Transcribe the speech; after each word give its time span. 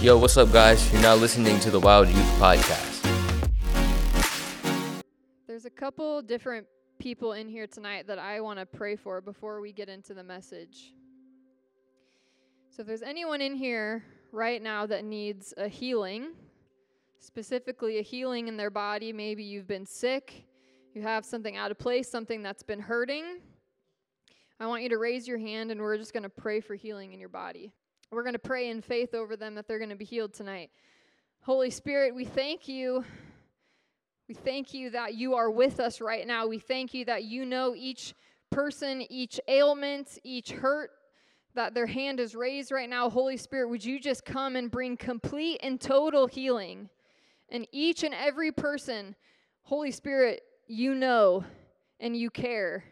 Yo, 0.00 0.16
what's 0.16 0.38
up, 0.38 0.50
guys? 0.50 0.90
You're 0.94 1.02
now 1.02 1.14
listening 1.14 1.60
to 1.60 1.70
the 1.70 1.78
Wild 1.78 2.08
Youth 2.08 2.38
Podcast. 2.38 3.04
There's 5.46 5.66
a 5.66 5.70
couple 5.70 6.22
different 6.22 6.66
people 6.98 7.34
in 7.34 7.50
here 7.50 7.66
tonight 7.66 8.06
that 8.06 8.18
I 8.18 8.40
want 8.40 8.58
to 8.58 8.64
pray 8.64 8.96
for 8.96 9.20
before 9.20 9.60
we 9.60 9.72
get 9.72 9.90
into 9.90 10.14
the 10.14 10.24
message. 10.24 10.94
So, 12.70 12.80
if 12.80 12.86
there's 12.86 13.02
anyone 13.02 13.42
in 13.42 13.54
here 13.54 14.02
right 14.32 14.62
now 14.62 14.86
that 14.86 15.04
needs 15.04 15.52
a 15.58 15.68
healing, 15.68 16.30
specifically 17.18 17.98
a 17.98 18.02
healing 18.02 18.48
in 18.48 18.56
their 18.56 18.70
body, 18.70 19.12
maybe 19.12 19.44
you've 19.44 19.68
been 19.68 19.84
sick, 19.84 20.46
you 20.94 21.02
have 21.02 21.26
something 21.26 21.58
out 21.58 21.70
of 21.70 21.78
place, 21.78 22.10
something 22.10 22.42
that's 22.42 22.62
been 22.62 22.80
hurting, 22.80 23.40
I 24.60 24.66
want 24.66 24.82
you 24.82 24.90
to 24.90 24.98
raise 24.98 25.28
your 25.28 25.38
hand 25.38 25.70
and 25.70 25.80
we're 25.80 25.96
just 25.96 26.14
going 26.14 26.22
to 26.22 26.28
pray 26.28 26.60
for 26.60 26.74
healing 26.74 27.12
in 27.12 27.20
your 27.20 27.30
body. 27.30 27.72
We're 28.12 28.24
going 28.24 28.32
to 28.32 28.40
pray 28.40 28.70
in 28.70 28.82
faith 28.82 29.14
over 29.14 29.36
them 29.36 29.54
that 29.54 29.68
they're 29.68 29.78
going 29.78 29.90
to 29.90 29.96
be 29.96 30.04
healed 30.04 30.34
tonight. 30.34 30.70
Holy 31.42 31.70
Spirit, 31.70 32.12
we 32.12 32.24
thank 32.24 32.66
you. 32.66 33.04
We 34.26 34.34
thank 34.34 34.74
you 34.74 34.90
that 34.90 35.14
you 35.14 35.34
are 35.36 35.48
with 35.48 35.78
us 35.78 36.00
right 36.00 36.26
now. 36.26 36.48
We 36.48 36.58
thank 36.58 36.92
you 36.92 37.04
that 37.04 37.22
you 37.22 37.46
know 37.46 37.72
each 37.76 38.14
person, 38.50 39.06
each 39.08 39.38
ailment, 39.46 40.18
each 40.24 40.50
hurt, 40.50 40.90
that 41.54 41.72
their 41.72 41.86
hand 41.86 42.18
is 42.18 42.34
raised 42.34 42.72
right 42.72 42.90
now. 42.90 43.08
Holy 43.08 43.36
Spirit, 43.36 43.68
would 43.70 43.84
you 43.84 44.00
just 44.00 44.24
come 44.24 44.56
and 44.56 44.72
bring 44.72 44.96
complete 44.96 45.60
and 45.62 45.80
total 45.80 46.26
healing? 46.26 46.88
And 47.48 47.64
each 47.70 48.02
and 48.02 48.12
every 48.12 48.50
person, 48.50 49.14
Holy 49.62 49.92
Spirit, 49.92 50.42
you 50.66 50.96
know 50.96 51.44
and 52.00 52.16
you 52.16 52.28
care. 52.28 52.82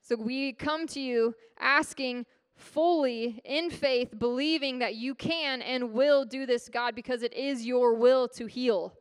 So 0.00 0.16
we 0.16 0.54
come 0.54 0.86
to 0.88 1.00
you 1.00 1.34
asking 1.60 2.24
fully 2.56 3.40
in 3.44 3.70
faith, 3.70 4.18
believing 4.18 4.78
that 4.78 4.94
you 4.94 5.14
can 5.14 5.62
and 5.62 5.92
will 5.92 6.24
do 6.24 6.46
this, 6.46 6.68
God, 6.68 6.94
because 6.94 7.22
it 7.22 7.34
is 7.34 7.66
your 7.66 7.94
will 7.94 8.28
to 8.28 8.46
heal. 8.46 8.94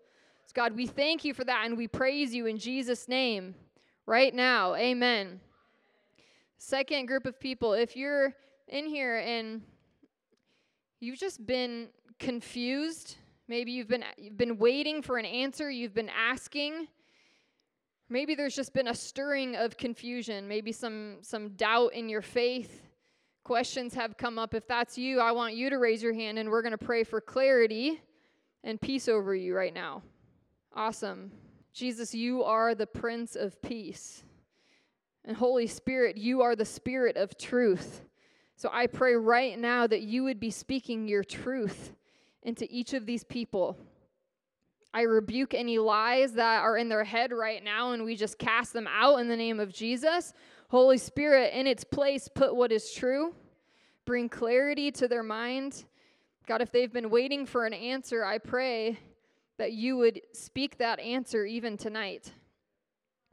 So, 0.45 0.53
God, 0.55 0.75
we 0.75 0.85
thank 0.85 1.23
you 1.23 1.33
for 1.33 1.43
that 1.45 1.65
and 1.65 1.77
we 1.77 1.87
praise 1.87 2.33
you 2.33 2.45
in 2.45 2.57
Jesus' 2.57 3.07
name 3.07 3.55
right 4.05 4.33
now. 4.33 4.75
Amen. 4.75 5.39
Second 6.57 7.05
group 7.07 7.25
of 7.25 7.39
people, 7.39 7.73
if 7.73 7.95
you're 7.95 8.33
in 8.67 8.85
here 8.85 9.17
and 9.17 9.61
you've 10.99 11.19
just 11.19 11.45
been 11.45 11.87
confused, 12.19 13.15
maybe 13.47 13.71
you've 13.71 13.87
been 13.87 14.03
you've 14.17 14.37
been 14.37 14.57
waiting 14.57 15.01
for 15.01 15.17
an 15.17 15.25
answer, 15.25 15.71
you've 15.71 15.93
been 15.93 16.09
asking, 16.09 16.87
maybe 18.09 18.35
there's 18.35 18.55
just 18.55 18.73
been 18.73 18.89
a 18.89 18.95
stirring 18.95 19.55
of 19.55 19.77
confusion, 19.77 20.47
maybe 20.47 20.71
some 20.71 21.17
some 21.21 21.49
doubt 21.49 21.93
in 21.93 22.09
your 22.09 22.21
faith 22.21 22.90
questions 23.43 23.93
have 23.93 24.17
come 24.17 24.37
up, 24.37 24.53
if 24.53 24.67
that's 24.67 24.97
you, 24.97 25.19
I 25.19 25.31
want 25.31 25.55
you 25.55 25.69
to 25.69 25.77
raise 25.77 26.01
your 26.01 26.13
hand 26.13 26.39
and 26.39 26.49
we're 26.49 26.61
going 26.61 26.71
to 26.71 26.77
pray 26.77 27.03
for 27.03 27.19
clarity 27.19 28.01
and 28.63 28.79
peace 28.79 29.07
over 29.07 29.33
you 29.35 29.55
right 29.55 29.73
now. 29.73 30.03
Awesome. 30.75 31.31
Jesus, 31.73 32.13
you 32.13 32.43
are 32.43 32.75
the 32.75 32.87
Prince 32.87 33.35
of 33.35 33.61
Peace. 33.61 34.23
And 35.25 35.37
Holy 35.37 35.67
Spirit, 35.67 36.17
you 36.17 36.41
are 36.41 36.55
the 36.55 36.65
Spirit 36.65 37.15
of 37.17 37.37
truth. 37.37 38.01
So 38.55 38.69
I 38.71 38.87
pray 38.87 39.15
right 39.15 39.57
now 39.57 39.87
that 39.87 40.01
you 40.01 40.23
would 40.23 40.39
be 40.39 40.51
speaking 40.51 41.07
your 41.07 41.23
truth 41.23 41.93
into 42.43 42.67
each 42.69 42.93
of 42.93 43.05
these 43.05 43.23
people. 43.23 43.77
I 44.93 45.01
rebuke 45.01 45.53
any 45.53 45.77
lies 45.77 46.33
that 46.33 46.61
are 46.61 46.77
in 46.77 46.89
their 46.89 47.03
head 47.03 47.31
right 47.31 47.63
now 47.63 47.93
and 47.93 48.03
we 48.03 48.15
just 48.15 48.37
cast 48.37 48.73
them 48.73 48.87
out 48.87 49.17
in 49.17 49.29
the 49.29 49.37
name 49.37 49.59
of 49.59 49.71
Jesus. 49.73 50.33
Holy 50.71 50.97
Spirit, 50.97 51.53
in 51.53 51.67
its 51.67 51.83
place, 51.83 52.29
put 52.33 52.55
what 52.55 52.71
is 52.71 52.93
true, 52.93 53.35
bring 54.05 54.29
clarity 54.29 54.89
to 54.89 55.05
their 55.05 55.21
mind. 55.21 55.83
God, 56.47 56.61
if 56.61 56.71
they've 56.71 56.93
been 56.93 57.09
waiting 57.09 57.45
for 57.45 57.65
an 57.65 57.73
answer, 57.73 58.23
I 58.23 58.37
pray 58.37 58.97
that 59.57 59.73
you 59.73 59.97
would 59.97 60.21
speak 60.31 60.77
that 60.77 61.01
answer 61.01 61.45
even 61.45 61.75
tonight. 61.75 62.31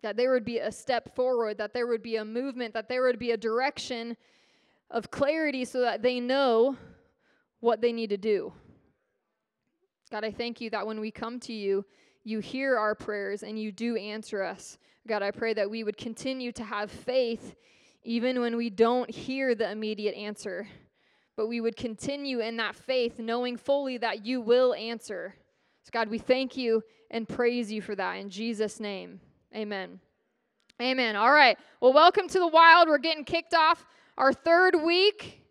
That 0.02 0.16
there 0.16 0.32
would 0.32 0.44
be 0.44 0.58
a 0.58 0.72
step 0.72 1.14
forward, 1.14 1.58
that 1.58 1.72
there 1.74 1.86
would 1.86 2.02
be 2.02 2.16
a 2.16 2.24
movement, 2.24 2.74
that 2.74 2.88
there 2.88 3.04
would 3.04 3.20
be 3.20 3.30
a 3.30 3.36
direction 3.36 4.16
of 4.90 5.12
clarity 5.12 5.64
so 5.64 5.82
that 5.82 6.02
they 6.02 6.18
know 6.18 6.76
what 7.60 7.80
they 7.80 7.92
need 7.92 8.10
to 8.10 8.16
do. 8.16 8.52
God, 10.10 10.24
I 10.24 10.32
thank 10.32 10.60
you 10.60 10.70
that 10.70 10.88
when 10.88 10.98
we 10.98 11.12
come 11.12 11.38
to 11.38 11.52
you, 11.52 11.84
you 12.28 12.40
hear 12.40 12.76
our 12.76 12.94
prayers 12.94 13.42
and 13.42 13.58
you 13.58 13.72
do 13.72 13.96
answer 13.96 14.42
us. 14.42 14.76
God, 15.06 15.22
I 15.22 15.30
pray 15.30 15.54
that 15.54 15.70
we 15.70 15.82
would 15.82 15.96
continue 15.96 16.52
to 16.52 16.62
have 16.62 16.90
faith 16.90 17.54
even 18.02 18.40
when 18.40 18.56
we 18.56 18.68
don't 18.68 19.10
hear 19.10 19.54
the 19.54 19.70
immediate 19.70 20.14
answer, 20.14 20.68
but 21.36 21.46
we 21.48 21.62
would 21.62 21.76
continue 21.76 22.40
in 22.40 22.58
that 22.58 22.76
faith, 22.76 23.18
knowing 23.18 23.56
fully 23.56 23.96
that 23.98 24.26
you 24.26 24.42
will 24.42 24.74
answer. 24.74 25.34
So, 25.84 25.90
God, 25.90 26.10
we 26.10 26.18
thank 26.18 26.56
you 26.56 26.82
and 27.10 27.26
praise 27.26 27.72
you 27.72 27.80
for 27.80 27.94
that 27.94 28.16
in 28.16 28.28
Jesus' 28.28 28.78
name. 28.78 29.20
Amen. 29.56 29.98
Amen. 30.82 31.16
All 31.16 31.32
right. 31.32 31.56
Well, 31.80 31.94
welcome 31.94 32.28
to 32.28 32.38
the 32.38 32.46
wild. 32.46 32.88
We're 32.88 32.98
getting 32.98 33.24
kicked 33.24 33.54
off 33.54 33.86
our 34.18 34.34
third 34.34 34.74
week 34.82 35.42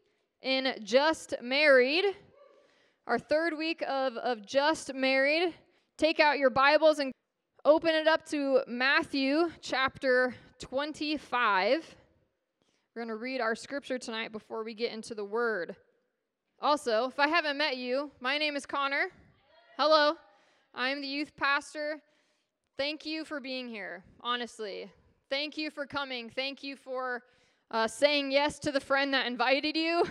in 0.44 0.76
Just 0.84 1.34
Married. 1.42 2.06
Our 3.08 3.18
third 3.18 3.58
week 3.58 3.82
of, 3.88 4.16
of 4.18 4.46
Just 4.46 4.94
Married. 4.94 5.56
Take 5.98 6.20
out 6.20 6.38
your 6.38 6.52
Bibles 6.52 7.00
and 7.00 7.12
open 7.66 7.90
it 7.90 8.08
up 8.08 8.24
to 8.28 8.62
Matthew 8.68 9.50
chapter 9.62 10.36
25. 10.60 11.96
We're 12.94 13.02
going 13.02 13.08
to 13.08 13.16
read 13.16 13.42
our 13.42 13.56
scripture 13.56 13.98
tonight 13.98 14.32
before 14.32 14.64
we 14.64 14.76
get 14.76 14.92
into 14.92 15.16
the 15.16 15.26
word. 15.26 15.76
Also, 16.62 17.06
if 17.06 17.18
I 17.20 17.28
haven't 17.28 17.58
met 17.58 17.78
you, 17.78 18.12
my 18.20 18.38
name 18.38 18.56
is 18.56 18.68
Connor. 18.68 19.06
Hello. 19.76 20.14
I'm 20.76 21.02
the 21.02 21.08
youth 21.08 21.36
pastor. 21.36 22.00
Thank 22.78 23.04
you 23.04 23.26
for 23.26 23.40
being 23.40 23.68
here, 23.68 24.04
honestly. 24.22 24.92
Thank 25.32 25.58
you 25.58 25.72
for 25.72 25.88
coming. 25.88 26.30
Thank 26.30 26.62
you 26.62 26.76
for 26.76 27.24
uh, 27.72 27.88
saying 27.88 28.32
yes 28.32 28.60
to 28.60 28.72
the 28.72 28.80
friend 28.80 29.12
that 29.16 29.26
invited 29.26 29.76
you. 29.76 30.04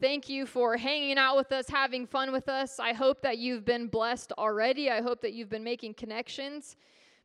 Thank 0.00 0.30
you 0.30 0.46
for 0.46 0.78
hanging 0.78 1.18
out 1.18 1.36
with 1.36 1.52
us, 1.52 1.68
having 1.68 2.06
fun 2.06 2.32
with 2.32 2.48
us. 2.48 2.80
I 2.80 2.94
hope 2.94 3.20
that 3.20 3.36
you've 3.36 3.66
been 3.66 3.86
blessed 3.86 4.32
already. 4.38 4.90
I 4.90 5.02
hope 5.02 5.20
that 5.20 5.34
you've 5.34 5.50
been 5.50 5.62
making 5.62 5.92
connections. 5.92 6.76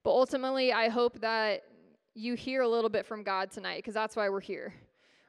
But 0.04 0.10
ultimately, 0.10 0.74
I 0.74 0.90
hope 0.90 1.22
that 1.22 1.64
you 2.16 2.34
hear 2.34 2.64
a 2.64 2.68
little 2.68 2.90
bit 2.90 3.06
from 3.06 3.24
God 3.24 3.50
tonight 3.50 3.78
because 3.78 3.94
that's 3.94 4.18
why 4.18 4.28
we're 4.28 4.42
here. 4.42 4.74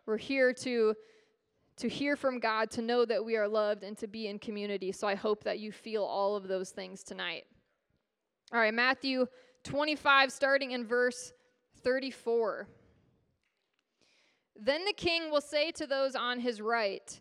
We're 0.06 0.16
here 0.16 0.52
to 0.54 0.94
to 1.76 1.88
hear 1.88 2.16
from 2.16 2.40
God, 2.40 2.70
to 2.70 2.82
know 2.82 3.04
that 3.04 3.22
we 3.22 3.36
are 3.36 3.46
loved 3.46 3.82
and 3.82 3.98
to 3.98 4.06
be 4.06 4.28
in 4.28 4.38
community. 4.38 4.92
So 4.92 5.06
I 5.06 5.14
hope 5.14 5.44
that 5.44 5.58
you 5.58 5.70
feel 5.70 6.02
all 6.02 6.34
of 6.34 6.48
those 6.48 6.70
things 6.70 7.02
tonight. 7.02 7.44
All 8.50 8.58
right, 8.58 8.72
Matthew 8.72 9.26
25 9.64 10.32
starting 10.32 10.70
in 10.70 10.86
verse 10.86 11.32
34. 11.82 12.66
Then 14.58 14.86
the 14.86 14.94
king 14.94 15.30
will 15.30 15.42
say 15.42 15.70
to 15.72 15.86
those 15.86 16.14
on 16.14 16.40
his 16.40 16.62
right, 16.62 17.20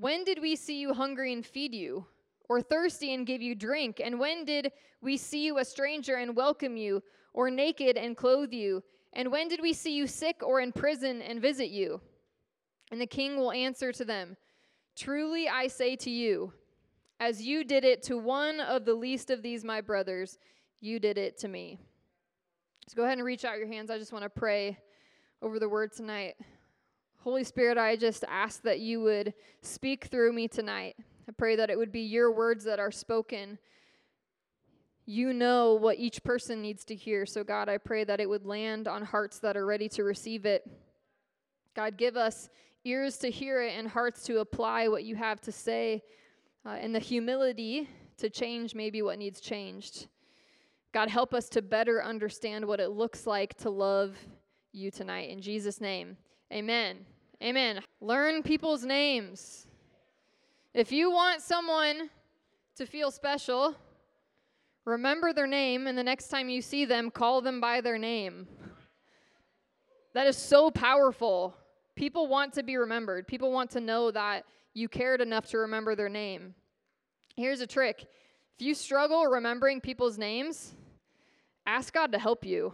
when 0.00 0.24
did 0.24 0.40
we 0.40 0.54
see 0.54 0.80
you 0.80 0.94
hungry 0.94 1.32
and 1.32 1.44
feed 1.44 1.74
you, 1.74 2.06
or 2.48 2.62
thirsty 2.62 3.14
and 3.14 3.26
give 3.26 3.42
you 3.42 3.54
drink? 3.54 4.00
And 4.02 4.20
when 4.20 4.44
did 4.44 4.70
we 5.00 5.16
see 5.16 5.44
you 5.44 5.58
a 5.58 5.64
stranger 5.64 6.16
and 6.16 6.36
welcome 6.36 6.76
you, 6.76 7.02
or 7.34 7.50
naked 7.50 7.96
and 7.96 8.16
clothe 8.16 8.52
you? 8.52 8.82
And 9.12 9.32
when 9.32 9.48
did 9.48 9.60
we 9.60 9.72
see 9.72 9.94
you 9.94 10.06
sick 10.06 10.42
or 10.42 10.60
in 10.60 10.72
prison 10.72 11.20
and 11.22 11.42
visit 11.42 11.70
you? 11.70 12.00
And 12.90 13.00
the 13.00 13.06
king 13.06 13.36
will 13.36 13.52
answer 13.52 13.92
to 13.92 14.04
them 14.04 14.36
Truly 14.96 15.48
I 15.48 15.68
say 15.68 15.94
to 15.96 16.10
you, 16.10 16.52
as 17.20 17.42
you 17.42 17.64
did 17.64 17.84
it 17.84 18.02
to 18.04 18.18
one 18.18 18.60
of 18.60 18.84
the 18.84 18.94
least 18.94 19.30
of 19.30 19.42
these 19.42 19.64
my 19.64 19.80
brothers, 19.80 20.38
you 20.80 20.98
did 20.98 21.18
it 21.18 21.38
to 21.38 21.48
me. 21.48 21.78
So 22.88 22.96
go 22.96 23.04
ahead 23.04 23.18
and 23.18 23.26
reach 23.26 23.44
out 23.44 23.58
your 23.58 23.68
hands. 23.68 23.90
I 23.90 23.98
just 23.98 24.12
want 24.12 24.24
to 24.24 24.30
pray 24.30 24.78
over 25.42 25.58
the 25.58 25.68
word 25.68 25.92
tonight. 25.92 26.36
Holy 27.18 27.44
Spirit, 27.44 27.76
I 27.78 27.96
just 27.96 28.24
ask 28.28 28.62
that 28.62 28.80
you 28.80 29.00
would 29.02 29.34
speak 29.60 30.06
through 30.06 30.32
me 30.32 30.48
tonight. 30.48 30.96
I 31.28 31.32
pray 31.32 31.56
that 31.56 31.68
it 31.68 31.76
would 31.76 31.92
be 31.92 32.00
your 32.00 32.30
words 32.32 32.64
that 32.64 32.78
are 32.78 32.90
spoken. 32.92 33.58
You 35.04 35.32
know 35.32 35.74
what 35.74 35.98
each 35.98 36.22
person 36.22 36.62
needs 36.62 36.84
to 36.86 36.94
hear. 36.94 37.26
So, 37.26 37.42
God, 37.44 37.68
I 37.68 37.78
pray 37.78 38.04
that 38.04 38.20
it 38.20 38.28
would 38.28 38.46
land 38.46 38.86
on 38.86 39.04
hearts 39.04 39.38
that 39.40 39.56
are 39.56 39.66
ready 39.66 39.88
to 39.90 40.04
receive 40.04 40.46
it. 40.46 40.68
God, 41.74 41.96
give 41.96 42.16
us 42.16 42.48
ears 42.84 43.18
to 43.18 43.30
hear 43.30 43.62
it 43.62 43.74
and 43.76 43.88
hearts 43.88 44.22
to 44.24 44.38
apply 44.38 44.88
what 44.88 45.04
you 45.04 45.16
have 45.16 45.40
to 45.42 45.52
say. 45.52 46.02
uh, 46.64 46.70
and 46.80 46.94
the 46.94 46.98
humility 46.98 47.88
to 48.18 48.28
change 48.28 48.74
maybe 48.74 49.02
what 49.02 49.18
needs 49.18 49.40
changed. 49.40 50.08
God, 50.92 51.08
help 51.08 51.34
us 51.34 51.48
to 51.50 51.62
better 51.62 52.02
understand 52.02 52.66
what 52.66 52.80
it 52.80 52.90
looks 52.90 53.26
like 53.26 53.54
to 53.58 53.70
love 53.70 54.16
you 54.72 54.90
tonight. 54.90 55.30
In 55.30 55.40
Jesus' 55.40 55.80
name, 55.80 56.16
amen. 56.52 56.98
Amen. 57.42 57.80
Learn 58.00 58.42
people's 58.42 58.84
names. 58.84 59.66
If 60.74 60.92
you 60.92 61.10
want 61.10 61.40
someone 61.40 62.10
to 62.76 62.86
feel 62.86 63.10
special, 63.10 63.74
remember 64.84 65.32
their 65.32 65.46
name, 65.46 65.86
and 65.86 65.96
the 65.96 66.02
next 66.02 66.28
time 66.28 66.48
you 66.48 66.62
see 66.62 66.84
them, 66.84 67.10
call 67.10 67.40
them 67.40 67.60
by 67.60 67.80
their 67.80 67.98
name. 67.98 68.46
That 70.14 70.26
is 70.26 70.36
so 70.36 70.70
powerful. 70.70 71.56
People 71.94 72.28
want 72.28 72.52
to 72.54 72.62
be 72.62 72.76
remembered, 72.76 73.26
people 73.26 73.52
want 73.52 73.70
to 73.72 73.80
know 73.80 74.10
that 74.10 74.44
you 74.74 74.88
cared 74.88 75.20
enough 75.20 75.46
to 75.46 75.58
remember 75.58 75.94
their 75.94 76.08
name. 76.08 76.54
Here's 77.36 77.60
a 77.60 77.66
trick 77.66 78.06
if 78.58 78.66
you 78.66 78.74
struggle 78.74 79.26
remembering 79.26 79.80
people's 79.80 80.18
names, 80.18 80.74
ask 81.66 81.92
God 81.92 82.12
to 82.12 82.18
help 82.18 82.44
you. 82.44 82.72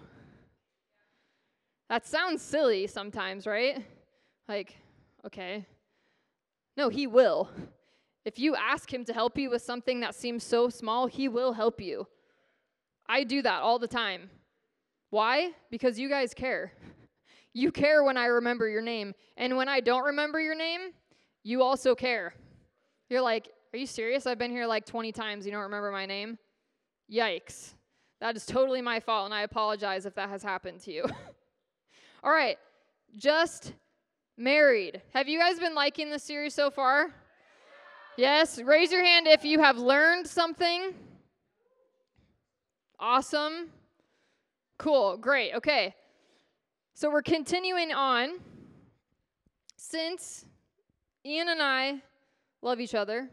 That 1.88 2.06
sounds 2.06 2.42
silly 2.42 2.86
sometimes, 2.86 3.46
right? 3.46 3.84
Like, 4.48 4.76
okay. 5.26 5.66
No, 6.76 6.88
He 6.88 7.06
will. 7.06 7.50
If 8.24 8.38
you 8.38 8.54
ask 8.56 8.92
Him 8.92 9.04
to 9.04 9.12
help 9.12 9.36
you 9.36 9.50
with 9.50 9.62
something 9.62 10.00
that 10.00 10.14
seems 10.14 10.44
so 10.44 10.68
small, 10.68 11.06
He 11.06 11.28
will 11.28 11.52
help 11.52 11.80
you. 11.80 12.06
I 13.06 13.24
do 13.24 13.42
that 13.42 13.60
all 13.60 13.78
the 13.78 13.88
time. 13.88 14.30
Why? 15.10 15.52
Because 15.70 15.98
you 15.98 16.08
guys 16.08 16.34
care. 16.34 16.72
You 17.56 17.70
care 17.70 18.02
when 18.02 18.16
I 18.16 18.26
remember 18.26 18.68
your 18.68 18.82
name. 18.82 19.14
And 19.36 19.56
when 19.56 19.68
I 19.68 19.78
don't 19.78 20.02
remember 20.02 20.40
your 20.40 20.56
name, 20.56 20.90
you 21.44 21.62
also 21.62 21.94
care. 21.94 22.34
You're 23.08 23.20
like, 23.20 23.48
Are 23.72 23.78
you 23.78 23.86
serious? 23.86 24.26
I've 24.26 24.40
been 24.40 24.50
here 24.50 24.66
like 24.66 24.84
20 24.84 25.12
times. 25.12 25.46
You 25.46 25.52
don't 25.52 25.62
remember 25.62 25.92
my 25.92 26.04
name? 26.04 26.36
Yikes. 27.08 27.74
That 28.20 28.34
is 28.34 28.44
totally 28.44 28.82
my 28.82 28.98
fault, 28.98 29.26
and 29.26 29.34
I 29.34 29.42
apologize 29.42 30.04
if 30.04 30.16
that 30.16 30.30
has 30.30 30.42
happened 30.42 30.80
to 30.80 30.92
you. 30.92 31.04
All 32.24 32.30
right, 32.30 32.56
just 33.18 33.74
married. 34.38 35.02
Have 35.12 35.28
you 35.28 35.38
guys 35.38 35.58
been 35.58 35.74
liking 35.74 36.08
this 36.08 36.22
series 36.22 36.54
so 36.54 36.70
far? 36.70 37.10
Yes, 38.16 38.58
raise 38.58 38.90
your 38.90 39.04
hand 39.04 39.26
if 39.26 39.44
you 39.44 39.60
have 39.60 39.76
learned 39.76 40.26
something. 40.26 40.94
Awesome. 42.98 43.68
Cool, 44.78 45.18
great, 45.18 45.52
okay. 45.52 45.94
So 46.94 47.10
we're 47.10 47.20
continuing 47.20 47.92
on. 47.92 48.38
Since 49.76 50.46
Ian 51.26 51.50
and 51.50 51.60
I 51.60 52.00
love 52.62 52.80
each 52.80 52.94
other, 52.94 53.28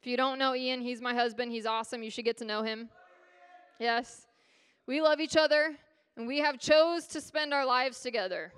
if 0.00 0.06
you 0.06 0.16
don't 0.16 0.38
know 0.38 0.54
Ian, 0.54 0.80
he's 0.80 1.00
my 1.00 1.12
husband. 1.12 1.50
He's 1.50 1.66
awesome. 1.66 2.04
You 2.04 2.10
should 2.10 2.24
get 2.24 2.38
to 2.38 2.44
know 2.44 2.62
him. 2.62 2.88
Yes. 3.80 4.28
We 4.86 5.00
love 5.00 5.18
each 5.18 5.36
other 5.36 5.76
and 6.16 6.26
we 6.26 6.38
have 6.38 6.58
chose 6.58 7.06
to 7.08 7.20
spend 7.20 7.54
our 7.54 7.64
lives 7.64 8.00
together. 8.00 8.52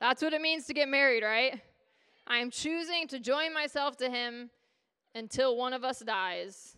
That's 0.00 0.22
what 0.22 0.32
it 0.32 0.40
means 0.40 0.66
to 0.66 0.74
get 0.74 0.88
married, 0.88 1.22
right? 1.22 1.60
I 2.26 2.38
am 2.38 2.50
choosing 2.50 3.06
to 3.08 3.18
join 3.18 3.54
myself 3.54 3.96
to 3.98 4.10
him 4.10 4.50
until 5.14 5.56
one 5.56 5.72
of 5.72 5.84
us 5.84 6.00
dies. 6.00 6.76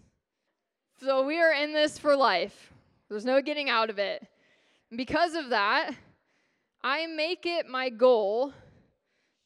So 1.00 1.24
we 1.24 1.40
are 1.40 1.52
in 1.52 1.72
this 1.72 1.98
for 1.98 2.16
life. 2.16 2.72
There's 3.08 3.24
no 3.24 3.40
getting 3.40 3.70
out 3.70 3.90
of 3.90 3.98
it. 3.98 4.26
And 4.90 4.98
because 4.98 5.34
of 5.34 5.50
that, 5.50 5.92
I 6.82 7.06
make 7.06 7.46
it 7.46 7.66
my 7.66 7.90
goal 7.90 8.52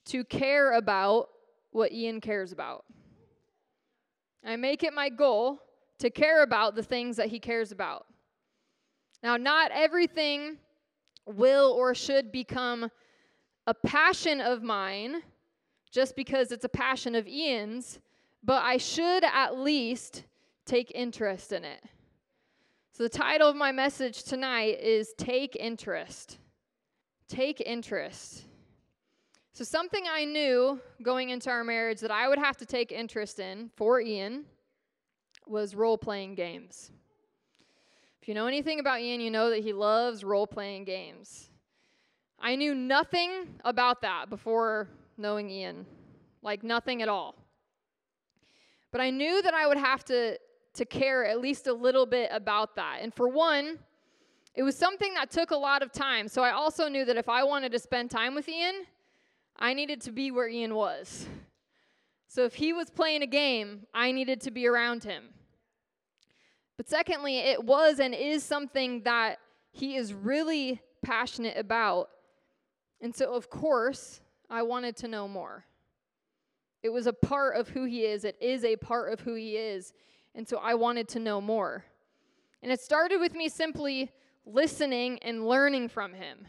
to 0.07 0.25
care 0.25 0.73
about 0.73 1.29
what 1.71 1.93
Ian 1.93 2.21
cares 2.21 2.53
about. 2.53 2.85
I 4.45 4.57
make 4.57 4.83
it 4.83 4.93
my 4.93 5.09
goal 5.09 5.61
to 5.99 6.11
care 6.11 6.43
about 6.43 6.75
the 6.75 6.83
things 6.83 7.17
that 7.17 7.29
he 7.29 7.39
cares 7.39 7.73
about. 7.73 8.07
Now, 9.23 9.37
not 9.37 9.71
everything 9.73 10.57
will 11.27 11.73
or 11.73 11.95
should 11.95 12.33
become 12.33 12.91
a 13.67 13.75
passion 13.75 14.41
of 14.41 14.63
mine 14.63 15.23
just 15.91 16.17
because 16.17 16.53
it's 16.53 16.65
a 16.65 16.69
passion 16.69 17.15
of 17.15 17.27
Ian's, 17.27 17.99
but 18.43 18.63
I 18.63 18.77
should 18.79 19.25
at 19.25 19.59
least 19.59 20.25
take 20.65 20.93
interest 20.95 21.53
in 21.53 21.65
it. 21.65 21.83
So, 22.93 23.03
the 23.03 23.09
title 23.09 23.49
of 23.49 23.57
my 23.57 23.73
message 23.73 24.25
tonight 24.25 24.81
is 24.81 25.15
Take 25.17 25.57
Interest. 25.57 26.39
Take 27.29 27.61
Interest. 27.61 28.45
So, 29.53 29.65
something 29.65 30.05
I 30.11 30.25
knew 30.25 30.81
going 31.03 31.31
into 31.31 31.51
our 31.51 31.65
marriage 31.65 32.01
that 32.01 32.11
I 32.11 32.29
would 32.29 32.39
have 32.39 32.57
to 32.59 32.67
take 32.67 32.93
interest 32.93 33.41
in 33.41 33.71
for 33.77 34.01
Ian 34.01 34.45
was 35.47 35.75
role 35.75 35.99
playing 35.99 36.35
games. 36.35 36.93
If 38.21 38.29
you 38.29 38.35
know 38.35 38.47
anything 38.47 38.81
about 38.81 39.01
Ian, 39.01 39.21
you 39.21 39.31
know 39.31 39.51
that 39.51 39.63
he 39.63 39.73
loves 39.73 40.25
role 40.25 40.47
playing 40.47 40.85
games. 40.85 41.49
I 42.39 42.57
knew 42.57 42.75
nothing 42.75 43.31
about 43.65 44.03
that 44.03 44.29
before 44.29 44.89
knowing 45.17 45.51
Ian, 45.51 45.87
like 46.43 46.63
nothing 46.63 47.03
at 47.03 47.09
all. 47.09 47.35
But 48.93 49.01
I 49.01 49.11
knew 49.11 49.41
that 49.43 49.55
I 49.55 49.67
would 49.67 49.79
have 49.79 50.05
to, 50.07 50.39
to 50.75 50.85
care 50.85 51.25
at 51.25 51.41
least 51.41 51.67
a 51.67 51.73
little 51.73 52.07
bit 52.07 52.31
about 52.33 52.77
that. 52.77 52.99
And 53.01 53.15
for 53.15 53.29
one, 53.29 53.79
it 54.55 54.63
was 54.63 54.77
something 54.77 55.15
that 55.15 55.31
took 55.31 55.51
a 55.51 55.57
lot 55.57 55.83
of 55.83 55.93
time. 55.93 56.29
So 56.29 56.43
I 56.43 56.51
also 56.53 56.89
knew 56.89 57.05
that 57.05 57.17
if 57.17 57.29
I 57.29 57.45
wanted 57.45 57.73
to 57.73 57.79
spend 57.79 58.11
time 58.11 58.35
with 58.35 58.49
Ian, 58.49 58.85
I 59.59 59.75
needed 59.75 60.01
to 60.03 60.13
be 60.13 60.31
where 60.31 60.49
Ian 60.49 60.75
was. 60.75 61.27
So 62.29 62.45
if 62.45 62.55
he 62.55 62.73
was 62.73 62.91
playing 62.91 63.23
a 63.23 63.27
game, 63.27 63.87
I 63.95 64.13
needed 64.13 64.41
to 64.43 64.51
be 64.51 64.67
around 64.67 65.05
him. 65.05 65.25
But 66.81 66.89
secondly, 66.89 67.41
it 67.41 67.63
was 67.63 68.01
and 68.01 68.15
is 68.15 68.43
something 68.43 69.03
that 69.03 69.39
he 69.71 69.97
is 69.97 70.15
really 70.15 70.81
passionate 71.03 71.59
about. 71.59 72.09
And 73.03 73.15
so, 73.15 73.35
of 73.35 73.51
course, 73.51 74.23
I 74.49 74.63
wanted 74.63 74.97
to 74.97 75.07
know 75.07 75.29
more. 75.29 75.67
It 76.83 76.89
was 76.89 77.07
a 77.07 77.13
part 77.13 77.57
of 77.57 77.69
who 77.69 77.85
he 77.85 78.07
is, 78.07 78.25
it 78.25 78.39
is 78.41 78.65
a 78.65 78.77
part 78.77 79.13
of 79.13 79.21
who 79.21 79.35
he 79.35 79.59
is. 79.59 79.93
And 80.35 80.49
so 80.49 80.57
I 80.57 80.73
wanted 80.73 81.07
to 81.09 81.19
know 81.19 81.39
more. 81.39 81.85
And 82.63 82.73
it 82.73 82.81
started 82.81 83.21
with 83.21 83.35
me 83.35 83.51
simply 83.51 84.11
listening 84.47 85.19
and 85.19 85.47
learning 85.47 85.91
from 85.91 86.15
him. 86.15 86.47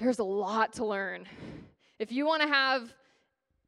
There's 0.00 0.18
a 0.18 0.24
lot 0.24 0.72
to 0.72 0.84
learn. 0.84 1.28
If 2.00 2.10
you 2.10 2.26
want 2.26 2.42
to 2.42 2.48
have 2.48 2.92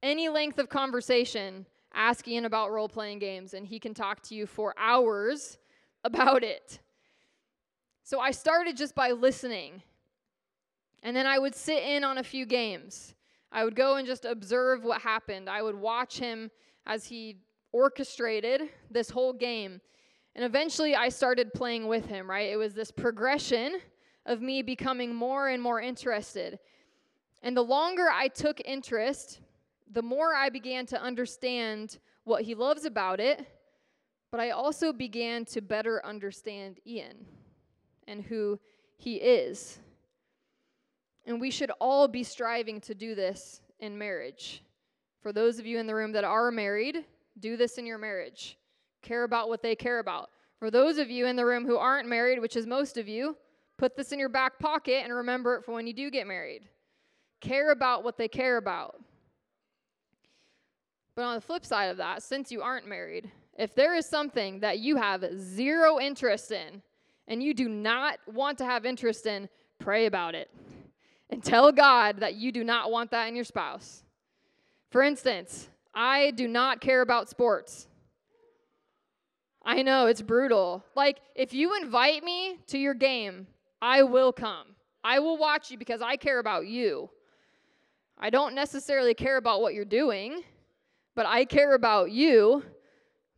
any 0.03 0.29
length 0.29 0.59
of 0.59 0.69
conversation, 0.69 1.67
ask 1.95 2.27
Ian 2.27 2.45
about 2.45 2.73
role 2.73 2.89
playing 2.89 3.19
games, 3.19 3.55
and 3.55 3.67
he 3.67 3.79
can 3.79 3.95
talk 3.95 4.23
to 4.25 4.35
you 4.35 4.47
for 4.47 4.75
hours 4.79 5.59
about 6.05 6.43
it. 6.43 6.81
So 8.03 8.21
I 8.21 8.33
started 8.33 8.77
just 8.77 8.95
by 8.95 9.13
listening. 9.13 9.83
And 11.03 11.17
then 11.17 11.27
I 11.27 11.39
would 11.39 11.55
sit 11.55 11.83
in 11.83 12.05
on 12.05 12.19
a 12.19 12.23
few 12.23 12.47
games. 12.47 13.15
I 13.53 13.65
would 13.65 13.77
go 13.77 13.97
and 13.97 14.07
just 14.07 14.25
observe 14.25 14.85
what 14.85 15.01
happened. 15.01 15.49
I 15.49 15.63
would 15.63 15.77
watch 15.77 16.19
him 16.19 16.51
as 16.87 17.07
he 17.07 17.39
orchestrated 17.73 18.63
this 18.91 19.11
whole 19.11 19.33
game. 19.33 19.81
And 20.35 20.45
eventually 20.45 20.95
I 20.95 21.09
started 21.09 21.53
playing 21.55 21.87
with 21.87 22.07
him, 22.07 22.29
right? 22.29 22.51
It 22.51 22.57
was 22.57 22.75
this 22.75 22.91
progression 22.91 23.79
of 24.27 24.41
me 24.41 24.63
becoming 24.63 25.15
more 25.15 25.49
and 25.49 25.63
more 25.63 25.81
interested. 25.81 26.59
And 27.43 27.57
the 27.57 27.63
longer 27.63 28.09
I 28.13 28.29
took 28.29 28.61
interest, 28.65 29.41
the 29.91 30.03
more 30.03 30.35
I 30.35 30.49
began 30.49 30.87
to 30.87 31.01
understand 31.01 31.99
what 32.25 32.43
he 32.43 32.55
loves 32.55 32.85
about 32.85 33.21
it, 33.21 33.47
but 34.31 34.41
I 34.41 34.51
also 34.51 34.93
began 34.93 35.45
to 35.47 35.61
better 35.61 36.05
understand 36.05 36.81
Ian 36.87 37.27
and 38.09 38.23
who 38.23 38.59
he 38.97 39.17
is. 39.17 39.79
And 41.27 41.41
we 41.41 41.51
should 41.51 41.71
all 41.81 42.09
be 42.09 42.23
striving 42.23 42.81
to 42.83 42.95
do 42.95 43.15
this 43.15 43.61
in 43.79 43.97
marriage. 43.97 44.63
For 45.23 45.33
those 45.33 45.59
of 45.59 45.67
you 45.67 45.79
in 45.79 45.87
the 45.87 45.95
room 45.95 46.13
that 46.13 46.25
are 46.25 46.51
married, 46.51 47.05
do 47.41 47.57
this 47.57 47.79
in 47.79 47.87
your 47.87 47.99
marriage. 47.99 48.59
Care 49.03 49.25
about 49.25 49.49
what 49.49 49.63
they 49.63 49.75
care 49.75 50.01
about. 50.01 50.31
For 50.59 50.71
those 50.71 50.99
of 50.99 51.11
you 51.11 51.27
in 51.27 51.37
the 51.37 51.47
room 51.47 51.67
who 51.67 51.77
aren't 51.77 52.09
married, 52.09 52.41
which 52.41 52.57
is 52.57 52.67
most 52.67 52.97
of 52.97 53.09
you, 53.09 53.37
put 53.77 53.97
this 53.97 54.13
in 54.13 54.19
your 54.19 54.29
back 54.29 54.59
pocket 54.59 55.03
and 55.05 55.13
remember 55.13 55.57
it 55.57 55.65
for 55.65 55.73
when 55.73 55.87
you 55.87 55.93
do 55.93 56.11
get 56.11 56.27
married. 56.27 56.69
Care 57.41 57.71
about 57.71 58.05
what 58.05 58.17
they 58.17 58.29
care 58.29 58.57
about. 58.57 58.97
But 61.17 61.23
on 61.25 61.35
the 61.37 61.41
flip 61.41 61.65
side 61.65 61.87
of 61.87 61.97
that, 61.99 62.23
since 62.23 62.51
you 62.51 62.63
aren't 62.63 62.89
married, 62.89 63.31
if 63.57 63.75
there 63.75 63.95
is 63.95 64.07
something 64.07 64.61
that 64.61 64.81
you 64.81 64.97
have 64.97 65.25
zero 65.39 66.01
interest 66.01 66.51
in 66.51 66.83
and 67.29 67.43
you 67.43 67.55
do 67.55 67.69
not 67.69 68.19
want 68.27 68.59
to 68.59 68.65
have 68.65 68.85
interest 68.85 69.27
in, 69.27 69.49
pray 69.79 70.07
about 70.07 70.35
it 70.35 70.51
and 71.31 71.43
tell 71.43 71.73
God 71.73 72.21
that 72.21 72.35
you 72.35 72.53
do 72.53 72.65
not 72.65 72.91
want 72.91 73.11
that 73.13 73.27
in 73.29 73.37
your 73.37 73.45
spouse. 73.45 74.03
For 74.91 75.03
instance, 75.03 75.69
I 75.95 76.33
do 76.33 76.49
not 76.49 76.81
care 76.81 77.01
about 77.01 77.29
sports. 77.29 77.89
I 79.65 79.83
know 79.83 80.07
it's 80.07 80.21
brutal. 80.21 80.85
Like, 80.95 81.21
if 81.35 81.55
you 81.55 81.77
invite 81.81 82.23
me 82.23 82.59
to 82.67 82.79
your 82.79 82.95
game, 82.95 83.47
I 83.81 84.03
will 84.03 84.33
come. 84.33 84.67
I 85.03 85.19
will 85.21 85.37
watch 85.37 85.71
you 85.71 85.79
because 85.79 86.03
I 86.03 86.17
care 86.17 86.39
about 86.39 86.67
you. 86.67 87.09
I 88.19 88.31
don't 88.31 88.55
necessarily 88.55 89.15
care 89.15 89.37
about 89.37 89.61
what 89.61 89.75
you're 89.75 89.85
doing, 89.85 90.43
but 91.15 91.27
I 91.27 91.45
care 91.45 91.75
about 91.75 92.11
you. 92.11 92.63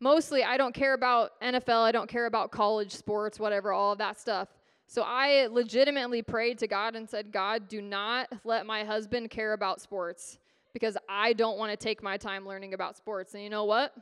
Mostly, 0.00 0.44
I 0.44 0.56
don't 0.56 0.74
care 0.74 0.94
about 0.94 1.40
NFL, 1.40 1.82
I 1.82 1.92
don't 1.92 2.08
care 2.08 2.26
about 2.26 2.50
college 2.50 2.92
sports, 2.92 3.40
whatever, 3.40 3.72
all 3.72 3.92
of 3.92 3.98
that 3.98 4.18
stuff. 4.20 4.48
So 4.88 5.02
I 5.02 5.46
legitimately 5.46 6.22
prayed 6.22 6.58
to 6.58 6.68
God 6.68 6.94
and 6.94 7.08
said, 7.08 7.32
God, 7.32 7.68
do 7.68 7.82
not 7.82 8.32
let 8.44 8.66
my 8.66 8.84
husband 8.84 9.30
care 9.30 9.52
about 9.52 9.80
sports 9.80 10.38
because 10.72 10.96
I 11.08 11.32
don't 11.32 11.58
want 11.58 11.72
to 11.72 11.76
take 11.76 12.02
my 12.02 12.16
time 12.16 12.46
learning 12.46 12.74
about 12.74 12.96
sports. 12.96 13.34
And 13.34 13.42
you 13.42 13.50
know 13.50 13.64
what? 13.64 13.94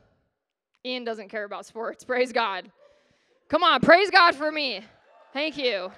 Ian 0.84 1.04
doesn't 1.04 1.28
care 1.28 1.44
about 1.44 1.64
sports. 1.64 2.04
Praise 2.06 2.32
God. 2.32 2.70
Come 3.48 3.62
on, 3.62 3.80
praise 3.80 4.10
God 4.10 4.34
for 4.34 4.50
me. 4.50 4.80
Thank 5.32 5.58
you. 5.58 5.92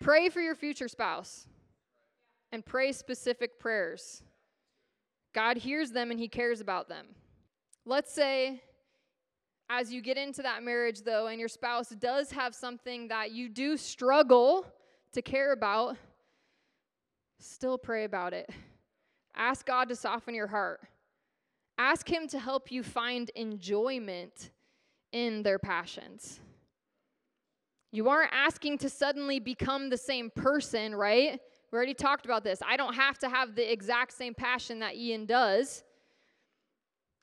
Pray 0.00 0.28
for 0.28 0.40
your 0.40 0.54
future 0.54 0.88
spouse 0.88 1.46
and 2.52 2.64
pray 2.64 2.92
specific 2.92 3.58
prayers. 3.58 4.22
God 5.36 5.58
hears 5.58 5.90
them 5.90 6.10
and 6.10 6.18
He 6.18 6.28
cares 6.28 6.62
about 6.62 6.88
them. 6.88 7.08
Let's 7.84 8.10
say, 8.10 8.62
as 9.68 9.92
you 9.92 10.00
get 10.00 10.16
into 10.16 10.40
that 10.40 10.62
marriage, 10.62 11.02
though, 11.02 11.26
and 11.26 11.38
your 11.38 11.50
spouse 11.50 11.90
does 11.90 12.32
have 12.32 12.54
something 12.54 13.08
that 13.08 13.32
you 13.32 13.50
do 13.50 13.76
struggle 13.76 14.64
to 15.12 15.20
care 15.20 15.52
about, 15.52 15.98
still 17.38 17.76
pray 17.76 18.04
about 18.04 18.32
it. 18.32 18.48
Ask 19.36 19.66
God 19.66 19.90
to 19.90 19.94
soften 19.94 20.34
your 20.34 20.46
heart. 20.46 20.80
Ask 21.76 22.10
Him 22.10 22.26
to 22.28 22.38
help 22.38 22.72
you 22.72 22.82
find 22.82 23.30
enjoyment 23.36 24.52
in 25.12 25.42
their 25.42 25.58
passions. 25.58 26.40
You 27.92 28.08
aren't 28.08 28.32
asking 28.32 28.78
to 28.78 28.88
suddenly 28.88 29.38
become 29.38 29.90
the 29.90 29.98
same 29.98 30.30
person, 30.30 30.94
right? 30.94 31.40
We 31.72 31.76
already 31.76 31.94
talked 31.94 32.24
about 32.24 32.44
this. 32.44 32.60
I 32.66 32.76
don't 32.76 32.94
have 32.94 33.18
to 33.18 33.28
have 33.28 33.54
the 33.54 33.70
exact 33.70 34.12
same 34.12 34.34
passion 34.34 34.78
that 34.80 34.94
Ian 34.96 35.26
does, 35.26 35.82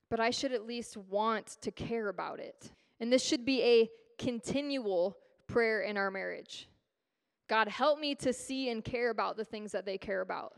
but 0.10 0.20
I 0.20 0.30
should 0.30 0.52
at 0.52 0.66
least 0.66 0.98
want 0.98 1.58
to 1.62 1.72
care 1.72 2.10
about 2.10 2.40
it. 2.40 2.72
And 3.00 3.12
this 3.12 3.24
should 3.24 3.46
be 3.46 3.64
a 3.64 3.90
continual 4.18 5.18
prayer 5.48 5.82
in 5.82 5.98
our 5.98 6.12
marriage. 6.12 6.68
God, 7.50 7.68
help 7.68 8.00
me 8.00 8.16
to 8.16 8.34
see 8.34 8.70
and 8.70 8.84
care 8.84 9.10
about 9.10 9.38
the 9.38 9.46
things 9.46 9.72
that 9.72 9.86
they 9.86 9.98
care 9.98 10.22
about. 10.22 10.54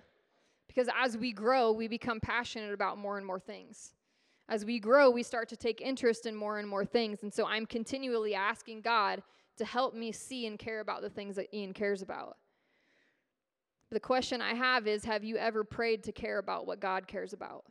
Because 0.68 0.88
as 0.98 1.18
we 1.18 1.32
grow, 1.32 1.72
we 1.72 1.88
become 1.88 2.20
passionate 2.20 2.74
about 2.74 2.98
more 2.98 3.18
and 3.18 3.26
more 3.26 3.40
things. 3.40 3.94
As 4.50 4.66
we 4.66 4.80
grow, 4.80 5.10
we 5.10 5.24
start 5.24 5.50
to 5.50 5.56
take 5.56 5.82
interest 5.82 6.26
in 6.26 6.36
more 6.36 6.60
and 6.60 6.68
more 6.68 6.86
things. 6.86 7.24
And 7.24 7.34
so 7.34 7.48
I'm 7.48 7.66
continually 7.66 8.36
asking 8.36 8.82
God 8.82 9.24
to 9.58 9.66
help 9.66 9.94
me 9.94 10.12
see 10.12 10.46
and 10.46 10.60
care 10.60 10.82
about 10.82 11.02
the 11.02 11.10
things 11.10 11.36
that 11.38 11.54
Ian 11.54 11.74
cares 11.74 12.02
about. 12.02 12.38
The 13.96 14.02
question 14.02 14.42
I 14.42 14.54
have 14.54 14.88
is 14.88 15.06
Have 15.06 15.24
you 15.24 15.38
ever 15.38 15.64
prayed 15.64 16.04
to 16.04 16.12
care 16.12 16.38
about 16.38 16.68
what 16.68 16.82
God 16.82 17.08
cares 17.08 17.32
about? 17.32 17.64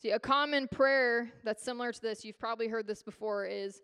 See, 0.00 0.10
a 0.10 0.18
common 0.20 0.68
prayer 0.68 1.32
that's 1.42 1.60
similar 1.60 1.90
to 1.90 2.00
this, 2.00 2.24
you've 2.24 2.38
probably 2.38 2.68
heard 2.68 2.86
this 2.86 3.02
before, 3.02 3.44
is 3.44 3.82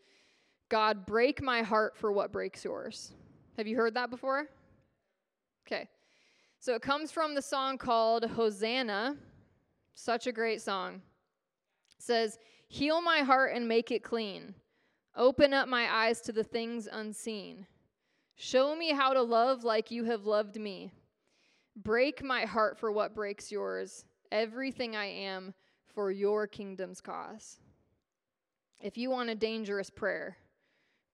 God, 0.68 1.04
break 1.04 1.42
my 1.42 1.62
heart 1.62 1.96
for 1.96 2.12
what 2.12 2.30
breaks 2.30 2.64
yours. 2.64 3.14
Have 3.56 3.66
you 3.66 3.74
heard 3.74 3.94
that 3.94 4.10
before? 4.10 4.46
Okay. 5.66 5.88
So 6.60 6.76
it 6.76 6.82
comes 6.82 7.10
from 7.10 7.34
the 7.34 7.42
song 7.42 7.78
called 7.78 8.24
Hosanna. 8.24 9.16
Such 9.96 10.28
a 10.28 10.32
great 10.32 10.62
song. 10.62 11.02
It 11.98 12.00
says, 12.04 12.38
Heal 12.68 13.02
my 13.02 13.22
heart 13.22 13.50
and 13.56 13.66
make 13.66 13.90
it 13.90 14.04
clean. 14.04 14.54
Open 15.16 15.52
up 15.52 15.66
my 15.66 15.92
eyes 15.92 16.20
to 16.20 16.32
the 16.32 16.44
things 16.44 16.86
unseen. 16.86 17.66
Show 18.36 18.76
me 18.76 18.92
how 18.92 19.12
to 19.12 19.22
love 19.22 19.64
like 19.64 19.90
you 19.90 20.04
have 20.04 20.26
loved 20.26 20.60
me. 20.60 20.92
Break 21.76 22.23
my 22.23 22.43
heart 22.45 22.78
for 22.78 22.93
what 22.93 23.14
breaks 23.14 23.50
yours, 23.50 24.04
everything 24.31 24.95
I 24.95 25.07
am 25.07 25.54
for 25.95 26.11
your 26.11 26.47
kingdom's 26.47 27.00
cause. 27.00 27.59
If 28.81 28.97
you 28.97 29.11
want 29.11 29.31
a 29.31 29.35
dangerous 29.35 29.90
prayer, 29.90 30.37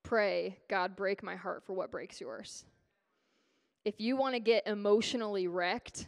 pray, 0.02 0.58
God, 0.68 0.96
break 0.96 1.22
my 1.22 1.36
heart 1.36 1.64
for 1.64 1.72
what 1.72 1.90
breaks 1.90 2.20
yours 2.20 2.64
if 3.84 4.00
you 4.00 4.16
want 4.16 4.34
to 4.34 4.40
get 4.40 4.66
emotionally 4.66 5.48
wrecked, 5.48 6.06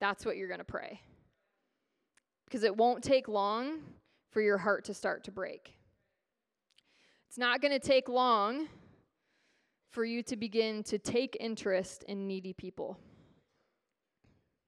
that's 0.00 0.26
what 0.26 0.36
you're 0.36 0.48
going 0.48 0.58
to 0.58 0.64
pray. 0.64 1.00
Because 2.44 2.64
it 2.64 2.76
won't 2.76 3.02
take 3.02 3.28
long 3.28 3.78
for 4.30 4.40
your 4.40 4.58
heart 4.58 4.84
to 4.84 4.94
start 4.94 5.24
to 5.24 5.30
break. 5.30 5.72
It's 7.28 7.38
not 7.38 7.60
going 7.60 7.72
to 7.72 7.84
take 7.84 8.08
long 8.08 8.68
for 9.90 10.04
you 10.04 10.22
to 10.24 10.36
begin 10.36 10.82
to 10.84 10.98
take 10.98 11.36
interest 11.40 12.04
in 12.04 12.26
needy 12.26 12.52
people. 12.52 12.98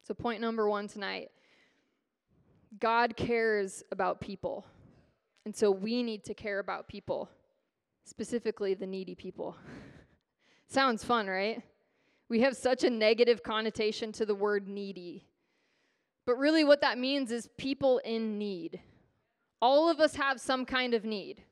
So, 0.08 0.14
point 0.14 0.40
number 0.40 0.66
one 0.66 0.88
tonight 0.88 1.30
God 2.80 3.14
cares 3.14 3.84
about 3.92 4.22
people. 4.22 4.64
And 5.44 5.54
so 5.54 5.70
we 5.70 6.02
need 6.02 6.24
to 6.24 6.34
care 6.34 6.60
about 6.60 6.88
people, 6.88 7.28
specifically 8.04 8.72
the 8.72 8.86
needy 8.86 9.14
people. 9.14 9.54
Sounds 10.66 11.04
fun, 11.04 11.26
right? 11.26 11.62
We 12.30 12.40
have 12.40 12.56
such 12.56 12.84
a 12.84 12.90
negative 12.90 13.42
connotation 13.42 14.10
to 14.12 14.24
the 14.24 14.34
word 14.34 14.66
needy. 14.66 15.26
But 16.24 16.36
really, 16.36 16.64
what 16.64 16.80
that 16.80 16.98
means 16.98 17.30
is 17.30 17.50
people 17.58 17.98
in 17.98 18.38
need. 18.38 18.80
All 19.60 19.90
of 19.90 20.00
us 20.00 20.14
have 20.14 20.40
some 20.40 20.64
kind 20.64 20.94
of 20.94 21.04
need, 21.04 21.42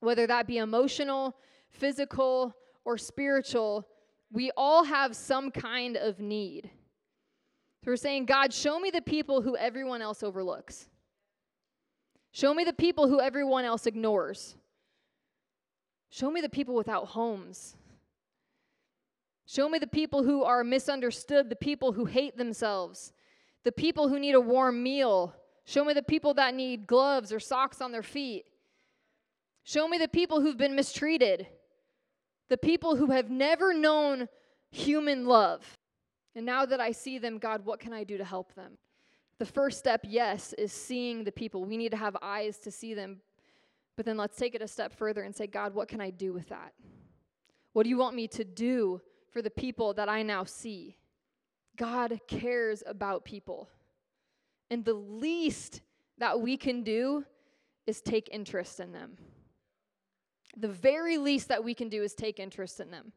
whether 0.00 0.26
that 0.26 0.46
be 0.46 0.58
emotional, 0.58 1.34
physical, 1.70 2.54
or 2.84 2.98
spiritual. 2.98 3.88
We 4.30 4.50
all 4.54 4.84
have 4.84 5.16
some 5.16 5.50
kind 5.50 5.96
of 5.96 6.20
need. 6.20 6.70
We're 7.84 7.96
saying, 7.96 8.26
God, 8.26 8.52
show 8.52 8.80
me 8.80 8.90
the 8.90 9.02
people 9.02 9.42
who 9.42 9.56
everyone 9.56 10.00
else 10.00 10.22
overlooks. 10.22 10.88
Show 12.32 12.54
me 12.54 12.64
the 12.64 12.72
people 12.72 13.08
who 13.08 13.20
everyone 13.20 13.64
else 13.64 13.86
ignores. 13.86 14.56
Show 16.10 16.30
me 16.30 16.40
the 16.40 16.48
people 16.48 16.74
without 16.74 17.08
homes, 17.08 17.76
Show 19.46 19.68
me 19.68 19.78
the 19.78 19.86
people 19.86 20.22
who 20.22 20.42
are 20.42 20.64
misunderstood, 20.64 21.50
the 21.50 21.56
people 21.56 21.92
who 21.92 22.06
hate 22.06 22.36
themselves, 22.36 23.12
the 23.62 23.72
people 23.72 24.08
who 24.08 24.18
need 24.18 24.34
a 24.34 24.40
warm 24.40 24.82
meal. 24.82 25.34
Show 25.66 25.84
me 25.84 25.92
the 25.92 26.02
people 26.02 26.34
that 26.34 26.54
need 26.54 26.86
gloves 26.86 27.32
or 27.32 27.40
socks 27.40 27.80
on 27.80 27.92
their 27.92 28.02
feet. 28.02 28.46
Show 29.62 29.86
me 29.88 29.98
the 29.98 30.08
people 30.08 30.40
who've 30.40 30.56
been 30.56 30.74
mistreated, 30.74 31.46
the 32.48 32.56
people 32.56 32.96
who 32.96 33.10
have 33.10 33.30
never 33.30 33.72
known 33.74 34.28
human 34.70 35.26
love. 35.26 35.76
And 36.36 36.44
now 36.44 36.66
that 36.66 36.80
I 36.80 36.92
see 36.92 37.18
them, 37.18 37.38
God, 37.38 37.64
what 37.64 37.80
can 37.80 37.92
I 37.92 38.04
do 38.04 38.18
to 38.18 38.24
help 38.24 38.54
them? 38.54 38.78
The 39.38 39.46
first 39.46 39.78
step, 39.78 40.00
yes, 40.04 40.52
is 40.54 40.72
seeing 40.72 41.24
the 41.24 41.32
people. 41.32 41.64
We 41.64 41.76
need 41.76 41.90
to 41.90 41.96
have 41.96 42.16
eyes 42.22 42.58
to 42.58 42.70
see 42.70 42.94
them. 42.94 43.20
But 43.96 44.06
then 44.06 44.16
let's 44.16 44.36
take 44.36 44.54
it 44.54 44.62
a 44.62 44.68
step 44.68 44.92
further 44.92 45.22
and 45.22 45.34
say, 45.34 45.46
God, 45.46 45.74
what 45.74 45.88
can 45.88 46.00
I 46.00 46.10
do 46.10 46.32
with 46.32 46.48
that? 46.48 46.72
What 47.72 47.84
do 47.84 47.88
you 47.88 47.98
want 47.98 48.16
me 48.16 48.26
to 48.28 48.44
do 48.44 49.00
for 49.34 49.42
the 49.42 49.50
people 49.50 49.92
that 49.94 50.08
I 50.08 50.22
now 50.22 50.44
see. 50.44 50.96
God 51.76 52.20
cares 52.28 52.84
about 52.86 53.24
people. 53.24 53.68
And 54.70 54.84
the 54.84 54.94
least 54.94 55.82
that 56.18 56.40
we 56.40 56.56
can 56.56 56.84
do 56.84 57.24
is 57.84 58.00
take 58.00 58.28
interest 58.30 58.78
in 58.78 58.92
them. 58.92 59.18
The 60.56 60.68
very 60.68 61.18
least 61.18 61.48
that 61.48 61.64
we 61.64 61.74
can 61.74 61.88
do 61.88 62.04
is 62.04 62.14
take 62.14 62.38
interest 62.38 62.78
in 62.78 62.92
them. 62.92 63.12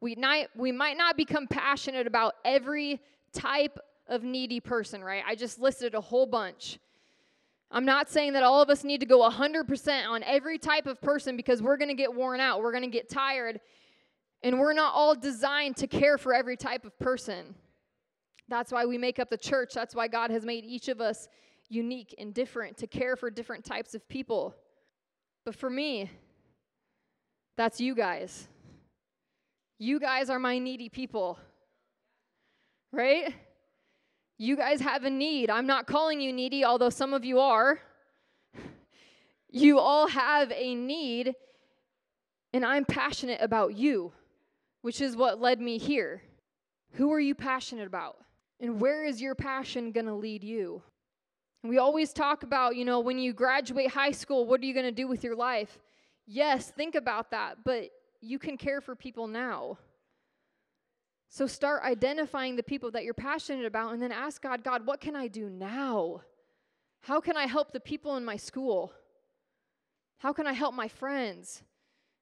We, 0.00 0.14
not, 0.14 0.46
we 0.54 0.72
might 0.72 0.96
not 0.96 1.16
become 1.16 1.46
passionate 1.46 2.06
about 2.06 2.34
every 2.44 3.00
type 3.32 3.78
of 4.06 4.22
needy 4.22 4.60
person, 4.60 5.02
right? 5.02 5.22
I 5.26 5.34
just 5.34 5.58
listed 5.58 5.94
a 5.94 6.00
whole 6.00 6.26
bunch. 6.26 6.78
I'm 7.70 7.84
not 7.84 8.08
saying 8.08 8.32
that 8.32 8.42
all 8.42 8.62
of 8.62 8.70
us 8.70 8.84
need 8.84 9.00
to 9.00 9.06
go 9.06 9.28
100% 9.28 10.08
on 10.08 10.22
every 10.22 10.58
type 10.58 10.86
of 10.86 11.00
person 11.00 11.36
because 11.36 11.60
we're 11.60 11.76
going 11.76 11.88
to 11.88 11.94
get 11.94 12.14
worn 12.14 12.40
out. 12.40 12.62
We're 12.62 12.72
going 12.72 12.84
to 12.84 12.90
get 12.90 13.10
tired 13.10 13.60
and 14.42 14.58
we're 14.58 14.72
not 14.72 14.94
all 14.94 15.14
designed 15.14 15.76
to 15.78 15.86
care 15.86 16.16
for 16.16 16.32
every 16.32 16.56
type 16.56 16.84
of 16.84 16.98
person. 16.98 17.54
That's 18.48 18.72
why 18.72 18.86
we 18.86 18.96
make 18.96 19.18
up 19.18 19.28
the 19.28 19.36
church. 19.36 19.74
That's 19.74 19.94
why 19.94 20.08
God 20.08 20.30
has 20.30 20.44
made 20.44 20.64
each 20.64 20.88
of 20.88 21.00
us 21.00 21.28
unique 21.68 22.14
and 22.18 22.32
different 22.32 22.78
to 22.78 22.86
care 22.86 23.16
for 23.16 23.30
different 23.30 23.64
types 23.64 23.94
of 23.94 24.08
people. 24.08 24.54
But 25.44 25.54
for 25.54 25.68
me, 25.68 26.10
that's 27.56 27.80
you 27.80 27.94
guys. 27.94 28.48
You 29.78 30.00
guys 30.00 30.30
are 30.30 30.38
my 30.38 30.58
needy 30.58 30.88
people. 30.88 31.38
Right? 32.92 33.34
You 34.38 34.56
guys 34.56 34.80
have 34.80 35.04
a 35.04 35.10
need. 35.10 35.50
I'm 35.50 35.66
not 35.66 35.86
calling 35.86 36.20
you 36.20 36.32
needy, 36.32 36.64
although 36.64 36.90
some 36.90 37.12
of 37.12 37.24
you 37.24 37.40
are. 37.40 37.80
You 39.50 39.78
all 39.78 40.08
have 40.08 40.52
a 40.52 40.74
need, 40.74 41.34
and 42.52 42.64
I'm 42.64 42.84
passionate 42.84 43.40
about 43.40 43.74
you 43.74 44.12
which 44.82 45.00
is 45.00 45.16
what 45.16 45.40
led 45.40 45.60
me 45.60 45.78
here. 45.78 46.22
Who 46.92 47.12
are 47.12 47.20
you 47.20 47.34
passionate 47.34 47.86
about? 47.86 48.16
And 48.60 48.80
where 48.80 49.04
is 49.04 49.20
your 49.20 49.34
passion 49.34 49.92
going 49.92 50.06
to 50.06 50.14
lead 50.14 50.42
you? 50.42 50.82
And 51.62 51.70
we 51.70 51.78
always 51.78 52.12
talk 52.12 52.42
about, 52.42 52.76
you 52.76 52.84
know, 52.84 53.00
when 53.00 53.18
you 53.18 53.32
graduate 53.32 53.90
high 53.90 54.12
school, 54.12 54.46
what 54.46 54.60
are 54.60 54.64
you 54.64 54.74
going 54.74 54.86
to 54.86 54.92
do 54.92 55.06
with 55.06 55.22
your 55.24 55.36
life? 55.36 55.78
Yes, 56.26 56.70
think 56.70 56.94
about 56.94 57.30
that, 57.30 57.58
but 57.64 57.90
you 58.20 58.38
can 58.38 58.56
care 58.56 58.80
for 58.80 58.94
people 58.94 59.26
now. 59.26 59.78
So 61.28 61.46
start 61.46 61.82
identifying 61.84 62.56
the 62.56 62.62
people 62.62 62.90
that 62.92 63.04
you're 63.04 63.14
passionate 63.14 63.66
about 63.66 63.92
and 63.92 64.02
then 64.02 64.12
ask 64.12 64.40
God, 64.40 64.64
God, 64.64 64.86
what 64.86 65.00
can 65.00 65.14
I 65.14 65.28
do 65.28 65.50
now? 65.50 66.22
How 67.02 67.20
can 67.20 67.36
I 67.36 67.46
help 67.46 67.72
the 67.72 67.80
people 67.80 68.16
in 68.16 68.24
my 68.24 68.36
school? 68.36 68.92
How 70.18 70.32
can 70.32 70.46
I 70.46 70.52
help 70.52 70.74
my 70.74 70.88
friends? 70.88 71.62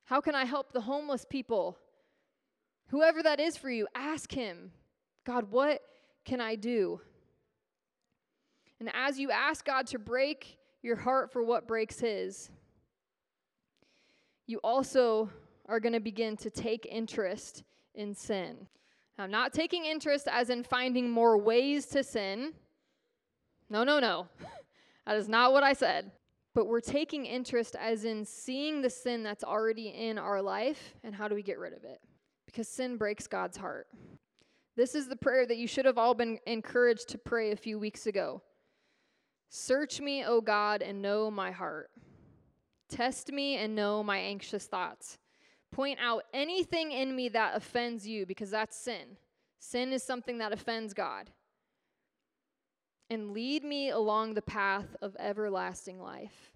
How 0.05 0.21
can 0.21 0.35
I 0.35 0.45
help 0.45 0.73
the 0.73 0.83
homeless 0.83 1.25
people? 1.29 1.79
Whoever 2.89 3.23
that 3.23 3.41
is 3.41 3.57
for 3.57 3.71
you, 3.71 3.89
ask 3.95 4.31
Him, 4.33 4.73
God, 5.25 5.51
what 5.51 5.83
can 6.25 6.41
I 6.41 6.57
do? 6.57 7.01
And 8.79 8.91
as 8.95 9.19
you 9.19 9.31
ask 9.31 9.65
God 9.65 9.87
to 9.89 9.99
break 9.99 10.59
your 10.83 10.97
heart 10.97 11.33
for 11.33 11.43
what 11.43 11.67
breaks 11.67 11.99
His, 11.99 12.51
you 14.47 14.59
also 14.63 15.31
are 15.69 15.81
going 15.81 15.93
to 15.93 16.01
begin 16.01 16.37
to 16.39 16.51
take 16.51 16.87
interest 16.91 17.65
in 17.95 18.15
sin. 18.15 18.67
I'm 19.19 19.31
not 19.31 19.53
taking 19.53 19.85
interest 19.85 20.29
as 20.31 20.51
in 20.51 20.63
finding 20.63 21.11
more 21.11 21.39
ways 21.39 21.87
to 21.87 22.05
sin. 22.05 22.53
No, 23.71 23.83
no, 23.83 23.99
no. 23.99 24.27
that 25.07 25.17
is 25.17 25.29
not 25.29 25.53
what 25.53 25.63
I 25.63 25.73
said. 25.73 26.13
But 26.55 26.67
we're 26.67 26.81
taking 26.81 27.27
interest 27.27 27.77
as 27.79 28.05
in 28.05 28.25
seeing 28.25 28.81
the 28.81 28.91
sin 28.91 29.23
that's 29.23 29.45
already 29.45 29.89
in 29.89 30.19
our 30.19 30.41
life 30.41 30.95
and 31.05 31.15
how 31.15 31.29
do 31.29 31.35
we 31.35 31.43
get 31.43 31.59
rid 31.59 31.73
of 31.73 31.85
it? 31.85 32.01
Because 32.47 32.69
sin 32.69 32.97
breaks 32.97 33.27
God's 33.27 33.57
heart. 33.57 33.89
This 34.77 34.95
is 34.95 35.09
the 35.09 35.17
prayer 35.17 35.47
that 35.47 35.57
you 35.57 35.67
should 35.67 35.87
have 35.87 35.99
all 35.99 36.15
been 36.15 36.39
encouraged 36.47 37.09
to 37.11 37.19
pray 37.19 37.51
a 37.51 37.57
few 37.57 37.79
weeks 37.79 38.07
ago. 38.07 38.43
Search 39.49 40.01
me, 40.01 40.25
O 40.25 40.41
God, 40.41 40.83
and 40.83 41.01
know 41.01 41.31
my 41.31 41.51
heart. 41.51 41.91
Test 42.89 43.33
me 43.33 43.57
and 43.57 43.75
know 43.75 44.03
my 44.03 44.19
anxious 44.19 44.67
thoughts. 44.67 45.19
Point 45.77 45.99
out 46.03 46.23
anything 46.33 46.91
in 46.91 47.15
me 47.15 47.29
that 47.29 47.55
offends 47.55 48.07
you, 48.07 48.25
because 48.25 48.49
that's 48.51 48.75
sin. 48.75 49.19
Sin 49.59 49.93
is 49.93 50.03
something 50.03 50.39
that 50.39 50.51
offends 50.51 50.95
God. 50.95 51.29
And 53.11 53.33
lead 53.33 53.63
me 53.63 53.91
along 53.91 54.33
the 54.33 54.41
path 54.41 54.97
of 55.03 55.15
everlasting 55.19 56.01
life. 56.01 56.51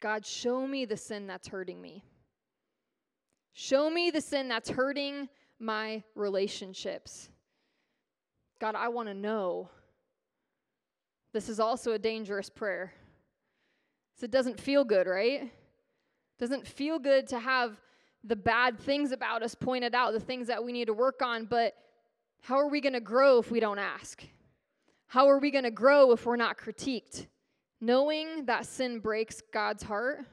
God, 0.00 0.26
show 0.26 0.66
me 0.66 0.86
the 0.86 0.96
sin 0.96 1.28
that's 1.28 1.46
hurting 1.46 1.80
me. 1.80 2.02
Show 3.52 3.88
me 3.88 4.10
the 4.10 4.20
sin 4.20 4.48
that's 4.48 4.70
hurting 4.70 5.28
my 5.60 6.02
relationships. 6.16 7.28
God, 8.60 8.74
I 8.74 8.88
want 8.88 9.06
to 9.06 9.14
know. 9.14 9.70
This 11.32 11.48
is 11.48 11.60
also 11.60 11.92
a 11.92 11.98
dangerous 11.98 12.50
prayer. 12.50 12.92
So 14.16 14.24
it 14.24 14.32
doesn't 14.32 14.58
feel 14.58 14.82
good, 14.82 15.06
right? 15.06 15.42
It 15.42 15.50
doesn't 16.40 16.66
feel 16.66 16.98
good 16.98 17.28
to 17.28 17.38
have 17.38 17.76
the 18.24 18.36
bad 18.36 18.78
things 18.78 19.12
about 19.12 19.42
us 19.42 19.54
pointed 19.54 19.94
out, 19.94 20.12
the 20.12 20.20
things 20.20 20.46
that 20.48 20.62
we 20.62 20.72
need 20.72 20.86
to 20.86 20.92
work 20.92 21.22
on, 21.22 21.46
but 21.46 21.74
how 22.42 22.58
are 22.58 22.68
we 22.68 22.80
going 22.80 22.92
to 22.92 23.00
grow 23.00 23.38
if 23.38 23.50
we 23.50 23.60
don't 23.60 23.78
ask? 23.78 24.22
How 25.06 25.28
are 25.28 25.38
we 25.38 25.50
going 25.50 25.64
to 25.64 25.70
grow 25.70 26.12
if 26.12 26.26
we're 26.26 26.36
not 26.36 26.58
critiqued? 26.58 27.26
Knowing 27.80 28.44
that 28.44 28.66
sin 28.66 28.98
breaks 29.00 29.40
God's 29.52 29.82
heart, 29.82 30.24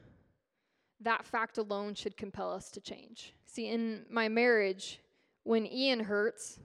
that 1.02 1.26
fact 1.26 1.58
alone 1.58 1.96
should 1.96 2.18
compel 2.18 2.52
us 2.52 2.70
to 2.72 2.82
change. 2.82 3.34
See, 3.46 3.68
in 3.68 4.06
my 4.10 4.28
marriage, 4.28 5.00
when 5.44 5.66
Ian 5.66 6.02
hurts, 6.02 6.60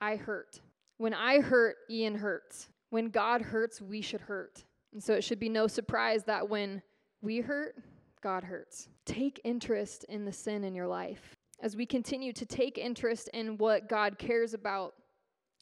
I 0.00 0.16
hurt. 0.16 0.60
When 0.98 1.12
I 1.12 1.40
hurt, 1.40 1.76
Ian 1.90 2.14
hurts. 2.14 2.68
When 2.90 3.10
God 3.10 3.42
hurts, 3.42 3.80
we 3.80 4.00
should 4.00 4.20
hurt. 4.20 4.64
And 4.92 5.02
so 5.02 5.14
it 5.14 5.24
should 5.24 5.40
be 5.40 5.48
no 5.48 5.66
surprise 5.66 6.24
that 6.24 6.48
when 6.48 6.82
we 7.20 7.40
hurt, 7.40 7.76
God 8.20 8.44
hurts. 8.44 8.88
Take 9.04 9.40
interest 9.44 10.04
in 10.08 10.24
the 10.24 10.32
sin 10.32 10.64
in 10.64 10.74
your 10.74 10.86
life. 10.86 11.36
As 11.60 11.76
we 11.76 11.86
continue 11.86 12.32
to 12.34 12.46
take 12.46 12.78
interest 12.78 13.28
in 13.34 13.58
what 13.58 13.88
God 13.88 14.18
cares 14.18 14.54
about, 14.54 14.94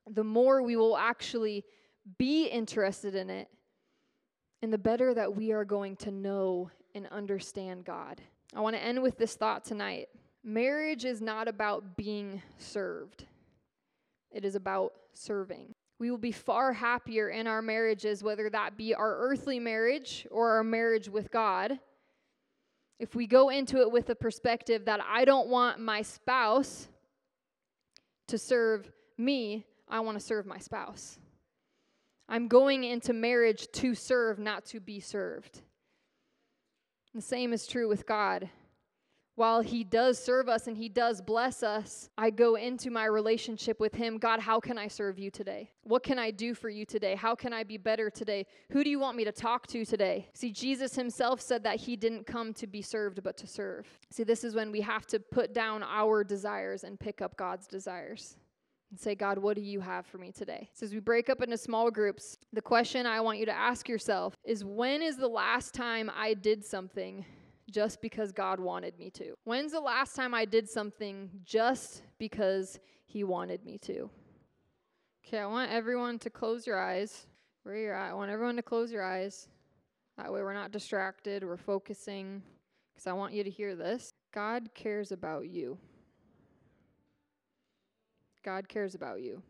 the 0.07 0.25
more 0.25 0.63
we 0.63 0.77
will 0.77 0.97
actually 0.97 1.65
be 2.19 2.47
interested 2.47 3.15
in 3.15 3.31
it, 3.31 3.49
and 4.63 4.73
the 4.73 4.79
better 4.79 5.13
that 5.15 5.35
we 5.35 5.53
are 5.53 5.65
going 5.65 5.97
to 5.97 6.11
know 6.11 6.71
and 6.95 7.07
understand 7.09 7.85
God. 7.85 8.21
I 8.54 8.61
want 8.61 8.76
to 8.76 8.83
end 8.83 9.02
with 9.02 9.19
this 9.19 9.35
thought 9.35 9.65
tonight. 9.65 10.09
Marriage 10.45 11.04
is 11.04 11.21
not 11.21 11.49
about 11.49 11.97
being 11.97 12.41
served, 12.59 13.26
it 14.30 14.45
is 14.45 14.54
about 14.54 14.93
serving. 15.15 15.75
We 15.99 16.11
will 16.11 16.19
be 16.19 16.33
far 16.33 16.75
happier 16.75 17.30
in 17.30 17.47
our 17.47 17.63
marriages, 17.63 18.23
whether 18.23 18.50
that 18.50 18.76
be 18.76 18.95
our 18.95 19.17
earthly 19.17 19.59
marriage 19.59 20.26
or 20.30 20.50
our 20.50 20.63
marriage 20.63 21.09
with 21.09 21.30
God, 21.30 21.78
if 22.99 23.15
we 23.15 23.26
go 23.26 23.50
into 23.50 23.80
it 23.80 23.91
with 23.91 24.09
a 24.11 24.15
perspective 24.15 24.87
that 24.87 25.00
I 25.06 25.25
don't 25.25 25.49
want 25.49 25.80
my 25.80 26.02
spouse 26.02 26.89
to 28.28 28.39
serve 28.39 28.91
me, 29.19 29.67
I 29.89 30.00
want 30.00 30.19
to 30.19 30.25
serve 30.25 30.47
my 30.47 30.59
spouse. 30.59 31.19
I'm 32.28 32.49
going 32.49 32.85
into 32.85 33.13
marriage 33.13 33.69
to 33.75 33.95
serve, 33.95 34.39
not 34.39 34.65
to 34.67 34.80
be 34.80 34.99
served. 34.99 35.63
The 37.15 37.23
same 37.23 37.52
is 37.52 37.67
true 37.67 37.89
with 37.89 38.06
God 38.06 38.50
while 39.37 39.61
He 39.61 39.85
does 39.85 40.19
serve 40.19 40.49
us 40.49 40.67
and 40.67 40.77
He 40.77 40.89
does 40.89 41.21
bless 41.21 41.63
us, 41.63 42.09
I 42.19 42.31
go 42.31 42.57
into 42.57 42.91
my 42.91 43.05
relationship 43.05 43.79
with 43.79 43.95
Him. 43.95 44.19
God, 44.19 44.41
how 44.41 44.59
can 44.59 44.79
I 44.79 44.89
serve 44.89 45.19
you 45.19 45.31
today? 45.31 45.71
What 45.85 46.03
can 46.03 46.19
I 46.19 46.31
do 46.31 46.55
for 46.55 46.69
you 46.69 46.85
today? 46.85 47.15
How 47.15 47.35
can 47.35 47.53
I 47.53 47.63
be 47.63 47.77
better 47.77 48.11
today? 48.11 48.47
Who 48.73 48.83
do 48.83 48.91
you 48.91 48.99
want 48.99 49.17
me 49.17 49.25
to 49.25 49.33
talk 49.33 49.67
to 49.69 49.85
today? 49.85 50.29
See, 50.35 50.51
Jesus 50.51 50.97
Himself 50.97 51.41
said 51.41 51.63
that 51.65 51.77
He 51.77 51.97
didn't 51.97 52.27
come 52.27 52.53
to 52.55 52.67
be 52.67 52.83
served, 52.83 53.23
but 53.23 53.37
to 53.37 53.47
serve. 53.47 53.87
See, 54.11 54.25
this 54.25 54.43
is 54.43 54.55
when 54.55 54.73
we 54.73 54.81
have 54.81 55.07
to 55.09 55.21
put 55.21 55.53
down 55.53 55.83
our 55.83 56.25
desires 56.25 56.83
and 56.83 56.99
pick 56.99 57.21
up 57.21 57.37
God's 57.37 57.67
desires 57.67 58.37
and 58.91 58.99
say, 58.99 59.15
God, 59.15 59.39
what 59.39 59.57
do 59.57 59.63
you 59.63 59.81
have 59.81 60.07
for 60.07 60.17
me 60.17 60.33
today? 60.33 60.71
So, 60.73 60.87
as 60.87 60.95
we 60.95 61.01
break 61.01 61.29
up 61.29 61.43
into 61.43 61.59
small 61.59 61.91
groups, 61.91 62.39
the 62.55 62.63
question 62.63 63.05
I 63.05 63.21
want 63.21 63.39
you 63.39 63.47
to 63.47 63.57
ask 63.57 63.87
yourself 63.89 64.35
is 64.45 64.65
when 64.65 65.03
is 65.03 65.19
the 65.19 65.29
last 65.29 65.75
time 65.75 66.11
I 66.17 66.35
did 66.35 66.65
something 66.65 67.25
just 67.76 68.00
because 68.00 68.32
God 68.32 68.58
wanted 68.58 68.99
me 68.99 69.10
to? 69.10 69.34
When's 69.45 69.73
the 69.73 69.80
last 69.80 70.17
time 70.17 70.32
I 70.32 70.47
did 70.47 70.67
something 70.67 71.28
just 71.45 72.00
because 72.19 72.80
He 73.04 73.23
wanted 73.23 73.67
me 73.67 73.76
to? 73.82 74.08
Okay, 75.23 75.41
I 75.41 75.45
want 75.45 75.71
everyone 75.71 76.19
to 76.21 76.30
close 76.30 76.67
your 76.67 76.80
eyes. 76.80 77.26
Where 77.65 77.76
you're 77.76 77.95
at, 77.95 78.12
I 78.12 78.15
want 78.15 78.30
everyone 78.30 78.56
to 78.56 78.62
close 78.62 78.91
your 78.91 79.04
eyes. 79.04 79.49
That 80.17 80.32
way 80.32 80.41
we're 80.41 80.54
not 80.54 80.73
distracted, 80.73 81.45
we're 81.45 81.58
focusing, 81.58 82.43
because 82.95 83.06
I 83.06 83.12
want 83.12 83.34
you 83.34 83.45
to 83.45 83.50
hear 83.50 83.75
this. 83.75 84.15
God 84.32 84.71
cares 84.73 85.12
about 85.12 85.47
you. 85.47 85.76
God 88.43 88.71
cares 88.71 88.95
about 88.95 89.21
you. 89.21 89.43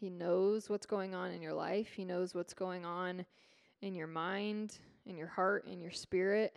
He 0.00 0.10
knows 0.10 0.68
what's 0.68 0.86
going 0.86 1.14
on 1.14 1.30
in 1.30 1.40
your 1.40 1.54
life. 1.54 1.92
He 1.92 2.04
knows 2.04 2.34
what's 2.34 2.54
going 2.54 2.84
on 2.84 3.24
in 3.82 3.94
your 3.94 4.08
mind 4.08 4.80
in 5.06 5.16
your 5.16 5.28
heart, 5.28 5.66
in 5.66 5.80
your 5.80 5.90
spirit. 5.90 6.56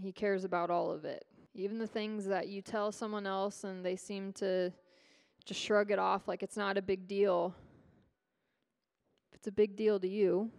He 0.00 0.12
cares 0.12 0.44
about 0.44 0.70
all 0.70 0.90
of 0.90 1.04
it. 1.04 1.24
Even 1.54 1.78
the 1.78 1.86
things 1.86 2.26
that 2.26 2.48
you 2.48 2.62
tell 2.62 2.92
someone 2.92 3.26
else 3.26 3.64
and 3.64 3.84
they 3.84 3.96
seem 3.96 4.32
to 4.34 4.72
just 5.44 5.60
shrug 5.60 5.90
it 5.90 5.98
off 5.98 6.28
like 6.28 6.42
it's 6.42 6.56
not 6.56 6.78
a 6.78 6.82
big 6.82 7.06
deal. 7.08 7.54
If 9.30 9.38
it's 9.38 9.48
a 9.48 9.52
big 9.52 9.76
deal 9.76 9.98
to 10.00 10.08
you, 10.08 10.50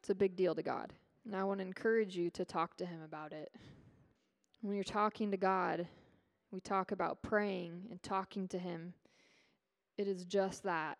it's 0.00 0.10
a 0.10 0.14
big 0.14 0.36
deal 0.36 0.54
to 0.54 0.62
God. 0.62 0.92
And 1.24 1.34
I 1.34 1.44
want 1.44 1.60
to 1.60 1.66
encourage 1.66 2.16
you 2.16 2.28
to 2.30 2.44
talk 2.44 2.76
to 2.76 2.86
Him 2.86 3.00
about 3.02 3.32
it. 3.32 3.52
When 4.60 4.74
you're 4.74 4.84
talking 4.84 5.30
to 5.30 5.36
God, 5.36 5.86
we 6.50 6.60
talk 6.60 6.92
about 6.92 7.22
praying 7.22 7.86
and 7.90 8.02
talking 8.02 8.48
to 8.48 8.58
Him. 8.58 8.94
It 9.96 10.08
is 10.08 10.24
just 10.24 10.64
that. 10.64 10.98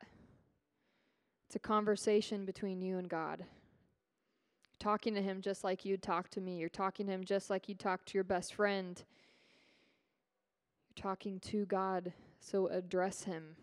It's 1.46 1.56
a 1.56 1.58
conversation 1.60 2.44
between 2.44 2.80
you 2.80 2.96
and 2.98 3.08
God 3.08 3.44
talking 4.84 5.14
to 5.14 5.22
him 5.22 5.40
just 5.40 5.64
like 5.64 5.86
you'd 5.86 6.02
talk 6.02 6.28
to 6.28 6.42
me. 6.42 6.58
You're 6.58 6.68
talking 6.68 7.06
to 7.06 7.12
him 7.12 7.24
just 7.24 7.48
like 7.48 7.70
you'd 7.70 7.78
talk 7.78 8.04
to 8.04 8.14
your 8.14 8.24
best 8.24 8.52
friend. 8.52 9.02
You're 10.90 11.02
talking 11.02 11.40
to 11.40 11.64
God, 11.64 12.12
so 12.38 12.66
address 12.66 13.24
him. 13.24 13.56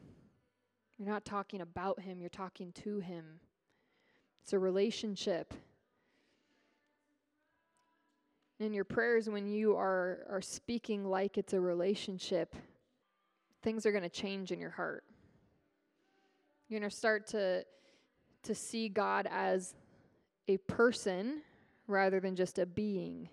You're 0.97 1.07
not 1.07 1.23
talking 1.23 1.61
about 1.61 1.99
him, 1.99 2.21
you're 2.21 2.29
talking 2.31 2.71
to 2.83 3.01
him. 3.01 3.39
It's 4.41 4.53
a 4.53 4.57
relationship. 4.57 5.53
In 8.59 8.73
your 8.73 8.83
prayers, 8.83 9.29
when 9.29 9.45
you 9.45 9.75
are, 9.75 10.25
are 10.27 10.41
speaking 10.41 11.05
like 11.05 11.37
it's 11.37 11.53
a 11.53 11.61
relationship, 11.61 12.55
things 13.61 13.85
are 13.85 13.91
going 13.91 14.03
to 14.03 14.09
change 14.09 14.51
in 14.51 14.59
your 14.59 14.71
heart. 14.71 15.03
You're 16.67 16.79
going 16.79 16.89
to 16.89 16.95
start 16.95 17.27
to, 17.27 17.63
to 18.41 18.55
see 18.55 18.89
God 18.89 19.27
as 19.29 19.75
a 20.47 20.57
person 20.57 21.41
rather 21.87 22.19
than 22.19 22.35
just 22.35 22.59
a 22.59 22.65
being 22.65 23.29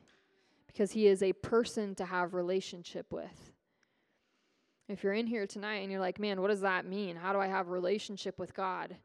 because 0.67 0.93
he 0.93 1.07
is 1.07 1.23
a 1.23 1.33
person 1.33 1.95
to 1.97 2.05
have 2.05 2.35
relationship 2.35 3.13
with. 3.13 3.53
If 4.89 5.03
you're 5.03 5.13
in 5.13 5.27
here 5.27 5.47
tonight 5.47 5.79
and 5.79 5.91
you're 5.91 6.01
like, 6.01 6.19
"Man, 6.19 6.41
what 6.41 6.49
does 6.49 6.63
that 6.63 6.87
mean? 6.87 7.17
How 7.17 7.33
do 7.33 7.39
I 7.39 7.47
have 7.47 7.69
relationship 7.69 8.39
with 8.39 8.55
God?" 8.55 8.97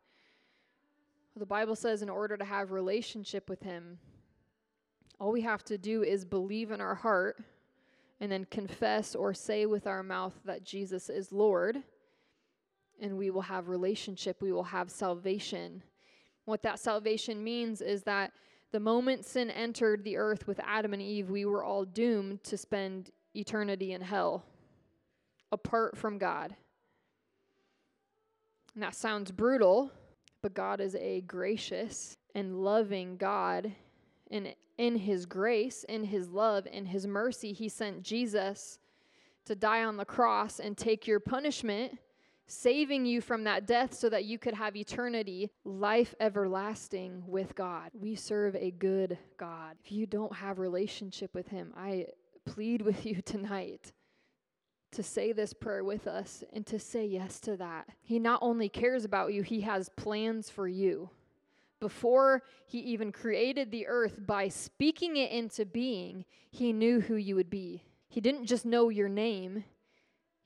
Well, 1.33 1.39
the 1.39 1.45
Bible 1.45 1.75
says 1.75 2.01
in 2.01 2.09
order 2.09 2.37
to 2.37 2.45
have 2.45 2.71
relationship 2.71 3.49
with 3.49 3.63
him, 3.63 3.97
all 5.19 5.31
we 5.31 5.41
have 5.41 5.63
to 5.65 5.77
do 5.77 6.03
is 6.03 6.25
believe 6.25 6.71
in 6.71 6.79
our 6.79 6.95
heart 6.95 7.41
and 8.19 8.31
then 8.31 8.45
confess 8.45 9.15
or 9.15 9.33
say 9.33 9.65
with 9.65 9.87
our 9.87 10.03
mouth 10.03 10.39
that 10.45 10.63
Jesus 10.63 11.09
is 11.09 11.31
Lord 11.31 11.83
and 13.01 13.17
we 13.17 13.31
will 13.31 13.41
have 13.41 13.67
relationship, 13.67 14.41
we 14.41 14.51
will 14.51 14.63
have 14.63 14.91
salvation. 14.91 15.83
What 16.45 16.63
that 16.63 16.79
salvation 16.79 17.43
means 17.43 17.81
is 17.81 18.03
that 18.03 18.31
the 18.71 18.79
moment 18.79 19.25
sin 19.25 19.49
entered 19.51 20.03
the 20.03 20.17
earth 20.17 20.47
with 20.47 20.59
Adam 20.63 20.93
and 20.93 21.01
Eve, 21.01 21.29
we 21.29 21.45
were 21.45 21.63
all 21.63 21.85
doomed 21.85 22.43
to 22.45 22.57
spend 22.57 23.11
eternity 23.35 23.93
in 23.93 24.01
hell 24.01 24.43
apart 25.51 25.95
from 25.95 26.17
God. 26.17 26.55
And 28.73 28.81
that 28.81 28.95
sounds 28.95 29.31
brutal, 29.31 29.91
but 30.41 30.55
God 30.55 30.81
is 30.81 30.95
a 30.95 31.21
gracious 31.21 32.17
and 32.33 32.63
loving 32.63 33.17
God. 33.17 33.71
And 34.31 34.55
in 34.79 34.95
His 34.97 35.27
grace, 35.27 35.85
in 35.87 36.03
His 36.03 36.29
love, 36.29 36.65
in 36.65 36.87
His 36.87 37.05
mercy, 37.05 37.53
He 37.53 37.69
sent 37.69 38.01
Jesus 38.01 38.79
to 39.45 39.55
die 39.55 39.83
on 39.83 39.97
the 39.97 40.05
cross 40.05 40.59
and 40.59 40.75
take 40.75 41.05
your 41.05 41.19
punishment, 41.19 41.99
saving 42.47 43.05
you 43.05 43.21
from 43.21 43.43
that 43.45 43.65
death 43.65 43.93
so 43.93 44.09
that 44.09 44.25
you 44.25 44.37
could 44.37 44.53
have 44.53 44.75
eternity, 44.75 45.49
life 45.63 46.13
everlasting 46.19 47.23
with 47.27 47.55
God. 47.55 47.91
We 47.93 48.15
serve 48.15 48.55
a 48.55 48.71
good 48.71 49.17
God. 49.37 49.77
If 49.83 49.91
you 49.91 50.05
don't 50.05 50.35
have 50.35 50.59
relationship 50.59 51.33
with 51.33 51.47
him, 51.47 51.73
I 51.75 52.07
plead 52.45 52.81
with 52.81 53.05
you 53.05 53.21
tonight 53.25 53.93
to 54.91 55.03
say 55.03 55.31
this 55.31 55.53
prayer 55.53 55.83
with 55.83 56.07
us 56.07 56.43
and 56.53 56.65
to 56.67 56.77
say 56.79 57.05
yes 57.05 57.39
to 57.41 57.57
that. 57.57 57.87
He 58.01 58.19
not 58.19 58.39
only 58.41 58.69
cares 58.69 59.05
about 59.05 59.33
you, 59.33 59.41
he 59.41 59.61
has 59.61 59.89
plans 59.89 60.49
for 60.49 60.67
you. 60.67 61.09
Before 61.79 62.43
he 62.65 62.79
even 62.79 63.11
created 63.11 63.69
the 63.71 63.87
earth, 63.87 64.25
by 64.25 64.47
speaking 64.47 65.17
it 65.17 65.31
into 65.31 65.65
being, 65.65 66.23
he 66.49 66.71
knew 66.71 67.01
who 67.01 67.15
you 67.15 67.35
would 67.35 67.49
be. 67.49 67.83
He 68.07 68.21
didn't 68.21 68.45
just 68.45 68.65
know 68.65 68.89
your 68.89 69.09
name, 69.09 69.65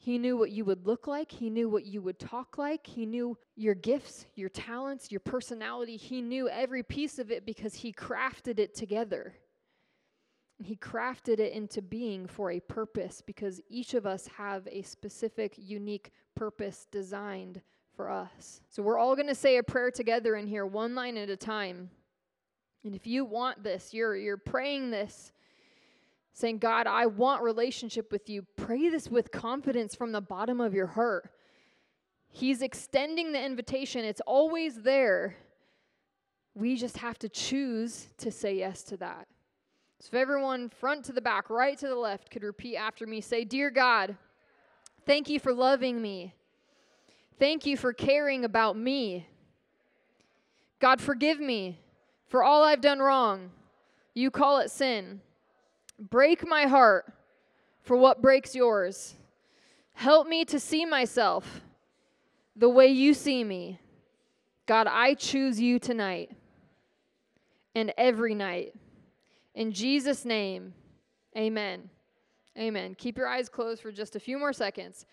he 0.07 0.17
knew 0.17 0.37
what 0.37 0.51
you 0.51 0.63
would 0.63 0.87
look 0.87 1.05
like. 1.05 1.29
He 1.29 1.49
knew 1.49 1.67
what 1.67 1.85
you 1.85 2.01
would 2.01 2.17
talk 2.17 2.57
like. 2.57 2.87
He 2.87 3.05
knew 3.05 3.37
your 3.57 3.75
gifts, 3.75 4.25
your 4.35 4.47
talents, 4.47 5.11
your 5.11 5.19
personality. 5.19 5.97
He 5.97 6.21
knew 6.21 6.47
every 6.47 6.81
piece 6.81 7.19
of 7.19 7.29
it 7.29 7.45
because 7.45 7.73
he 7.73 7.91
crafted 7.91 8.57
it 8.57 8.73
together. 8.73 9.33
He 10.63 10.77
crafted 10.77 11.41
it 11.41 11.51
into 11.51 11.81
being 11.81 12.25
for 12.25 12.51
a 12.51 12.61
purpose 12.61 13.21
because 13.21 13.59
each 13.67 13.95
of 13.95 14.05
us 14.05 14.27
have 14.37 14.65
a 14.71 14.81
specific, 14.83 15.55
unique 15.57 16.11
purpose 16.35 16.87
designed 16.89 17.61
for 17.93 18.09
us. 18.09 18.61
So 18.69 18.81
we're 18.81 18.97
all 18.97 19.13
going 19.13 19.27
to 19.27 19.35
say 19.35 19.57
a 19.57 19.63
prayer 19.63 19.91
together 19.91 20.37
in 20.37 20.47
here, 20.47 20.65
one 20.65 20.95
line 20.95 21.17
at 21.17 21.29
a 21.29 21.35
time. 21.35 21.89
And 22.85 22.95
if 22.95 23.05
you 23.05 23.25
want 23.25 23.61
this, 23.61 23.93
you're, 23.93 24.15
you're 24.15 24.37
praying 24.37 24.89
this 24.89 25.33
saying, 26.37 26.59
God, 26.59 26.85
I 26.85 27.07
want 27.07 27.41
relationship 27.41 28.11
with 28.11 28.29
you. 28.29 28.45
Pray 28.55 28.89
this 28.89 29.09
with 29.09 29.31
confidence 29.31 29.95
from 29.95 30.11
the 30.11 30.21
bottom 30.21 30.61
of 30.61 30.75
your 30.75 30.85
heart. 30.85 31.31
He's 32.29 32.61
extending 32.61 33.31
the 33.31 33.43
invitation, 33.43 34.05
it's 34.05 34.21
always 34.21 34.83
there. 34.83 35.35
We 36.53 36.75
just 36.75 36.97
have 36.97 37.17
to 37.19 37.29
choose 37.29 38.09
to 38.17 38.31
say 38.31 38.57
yes 38.57 38.83
to 38.83 38.97
that. 38.97 39.27
So, 39.99 40.09
if 40.09 40.13
everyone, 40.13 40.69
front 40.69 41.05
to 41.05 41.11
the 41.11 41.21
back, 41.21 41.49
right 41.49 41.77
to 41.79 41.87
the 41.87 41.95
left, 41.95 42.29
could 42.29 42.43
repeat 42.43 42.77
after 42.77 43.07
me 43.07 43.19
say, 43.19 43.43
Dear 43.43 43.71
God, 43.71 44.15
thank 45.07 45.29
you 45.29 45.39
for 45.39 45.53
loving 45.53 45.99
me. 45.99 46.35
Thank 47.39 47.65
you 47.65 47.77
for 47.77 47.93
caring 47.93 48.45
about 48.45 48.77
me. 48.77 49.27
God, 50.79 51.01
forgive 51.01 51.39
me 51.39 51.79
for 52.27 52.43
all 52.43 52.63
I've 52.63 52.81
done 52.81 52.99
wrong. 52.99 53.49
You 54.13 54.29
call 54.29 54.59
it 54.59 54.69
sin. 54.69 55.21
Break 55.99 56.47
my 56.47 56.65
heart 56.65 57.11
for 57.81 57.97
what 57.97 58.21
breaks 58.21 58.55
yours. 58.55 59.15
Help 59.93 60.27
me 60.27 60.45
to 60.45 60.59
see 60.59 60.85
myself 60.85 61.61
the 62.55 62.69
way 62.69 62.87
you 62.87 63.13
see 63.13 63.43
me. 63.43 63.79
God, 64.65 64.87
I 64.87 65.13
choose 65.13 65.59
you 65.59 65.79
tonight 65.79 66.31
and 67.73 67.93
every 67.97 68.35
night. 68.35 68.73
In 69.55 69.71
Jesus' 69.71 70.25
name, 70.25 70.73
amen. 71.35 71.89
Amen. 72.57 72.95
Keep 72.95 73.17
your 73.17 73.27
eyes 73.27 73.49
closed 73.49 73.81
for 73.81 73.91
just 73.91 74.15
a 74.15 74.19
few 74.19 74.37
more 74.37 74.53
seconds. 74.53 75.05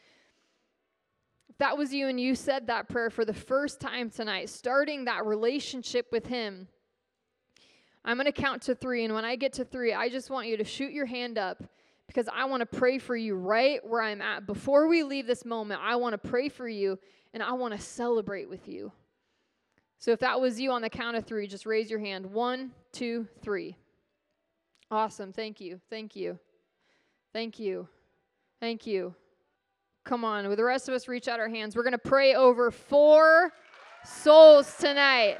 If 1.49 1.59
that 1.59 1.77
was 1.77 1.92
you 1.92 2.09
and 2.09 2.18
you 2.18 2.35
said 2.35 2.66
that 2.66 2.88
prayer 2.88 3.11
for 3.11 3.25
the 3.25 3.35
first 3.35 3.81
time 3.81 4.11
tonight, 4.11 4.49
starting 4.49 5.05
that 5.05 5.25
relationship 5.25 6.09
with 6.11 6.27
Him, 6.27 6.68
I'm 8.05 8.17
going 8.17 8.27
to 8.27 8.33
count 8.33 8.62
to 8.62 8.75
three. 8.75 9.05
And 9.05 9.14
when 9.14 9.25
I 9.25 9.37
get 9.37 9.55
to 9.55 9.64
three, 9.64 9.95
I 9.95 10.09
just 10.09 10.31
want 10.31 10.47
you 10.47 10.57
to 10.57 10.64
shoot 10.64 10.93
your 10.93 11.07
hand 11.07 11.38
up 11.38 11.62
because 12.07 12.29
I 12.33 12.45
want 12.45 12.61
to 12.61 12.67
pray 12.67 12.99
for 12.99 13.17
you 13.17 13.35
right 13.35 13.81
where 13.87 14.03
I'm 14.03 14.21
at. 14.21 14.47
Before 14.47 14.88
we 14.88 15.03
leave 15.03 15.27
this 15.27 15.45
moment, 15.45 15.81
I 15.83 15.97
want 15.97 16.12
to 16.12 16.19
pray 16.29 16.49
for 16.49 16.69
you 16.69 16.99
and 17.33 17.43
I 17.43 17.53
want 17.53 17.75
to 17.75 17.81
celebrate 17.81 18.49
with 18.49 18.69
you. 18.69 18.93
So 19.99 20.11
if 20.12 20.21
that 20.21 20.40
was 20.40 20.61
you 20.61 20.71
on 20.71 20.83
the 20.83 20.90
count 20.90 21.17
of 21.17 21.25
three, 21.25 21.47
just 21.47 21.64
raise 21.64 21.90
your 21.90 22.01
hand. 22.01 22.27
One, 22.27 22.73
two, 22.93 23.27
three. 23.40 23.77
Awesome. 24.90 25.33
Thank 25.33 25.61
you. 25.61 25.81
Thank 25.88 26.14
you. 26.14 26.38
Thank 27.33 27.59
you. 27.59 27.88
Thank 28.61 28.87
you. 28.87 29.14
Come 30.05 30.25
on. 30.25 30.47
With 30.49 30.59
the 30.59 30.64
rest 30.64 30.88
of 30.88 30.95
us, 30.95 31.09
reach 31.09 31.27
out 31.27 31.40
our 31.40 31.49
hands. 31.49 31.75
We're 31.75 31.83
going 31.85 31.93
to 31.93 31.99
pray 31.99 32.35
over 32.35 32.71
four 32.71 33.53
souls 34.05 34.77
tonight. 34.77 35.38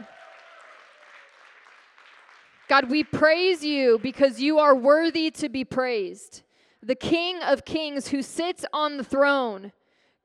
God, 2.69 2.91
we 2.91 3.05
praise 3.05 3.65
you 3.65 3.99
because 4.03 4.41
you 4.41 4.59
are 4.59 4.75
worthy 4.75 5.31
to 5.33 5.49
be 5.49 5.65
praised. 5.65 6.43
The 6.83 6.95
King 6.95 7.43
of 7.43 7.65
Kings 7.65 8.09
who 8.09 8.23
sits 8.23 8.65
on 8.73 8.97
the 8.97 9.05
throne. 9.05 9.73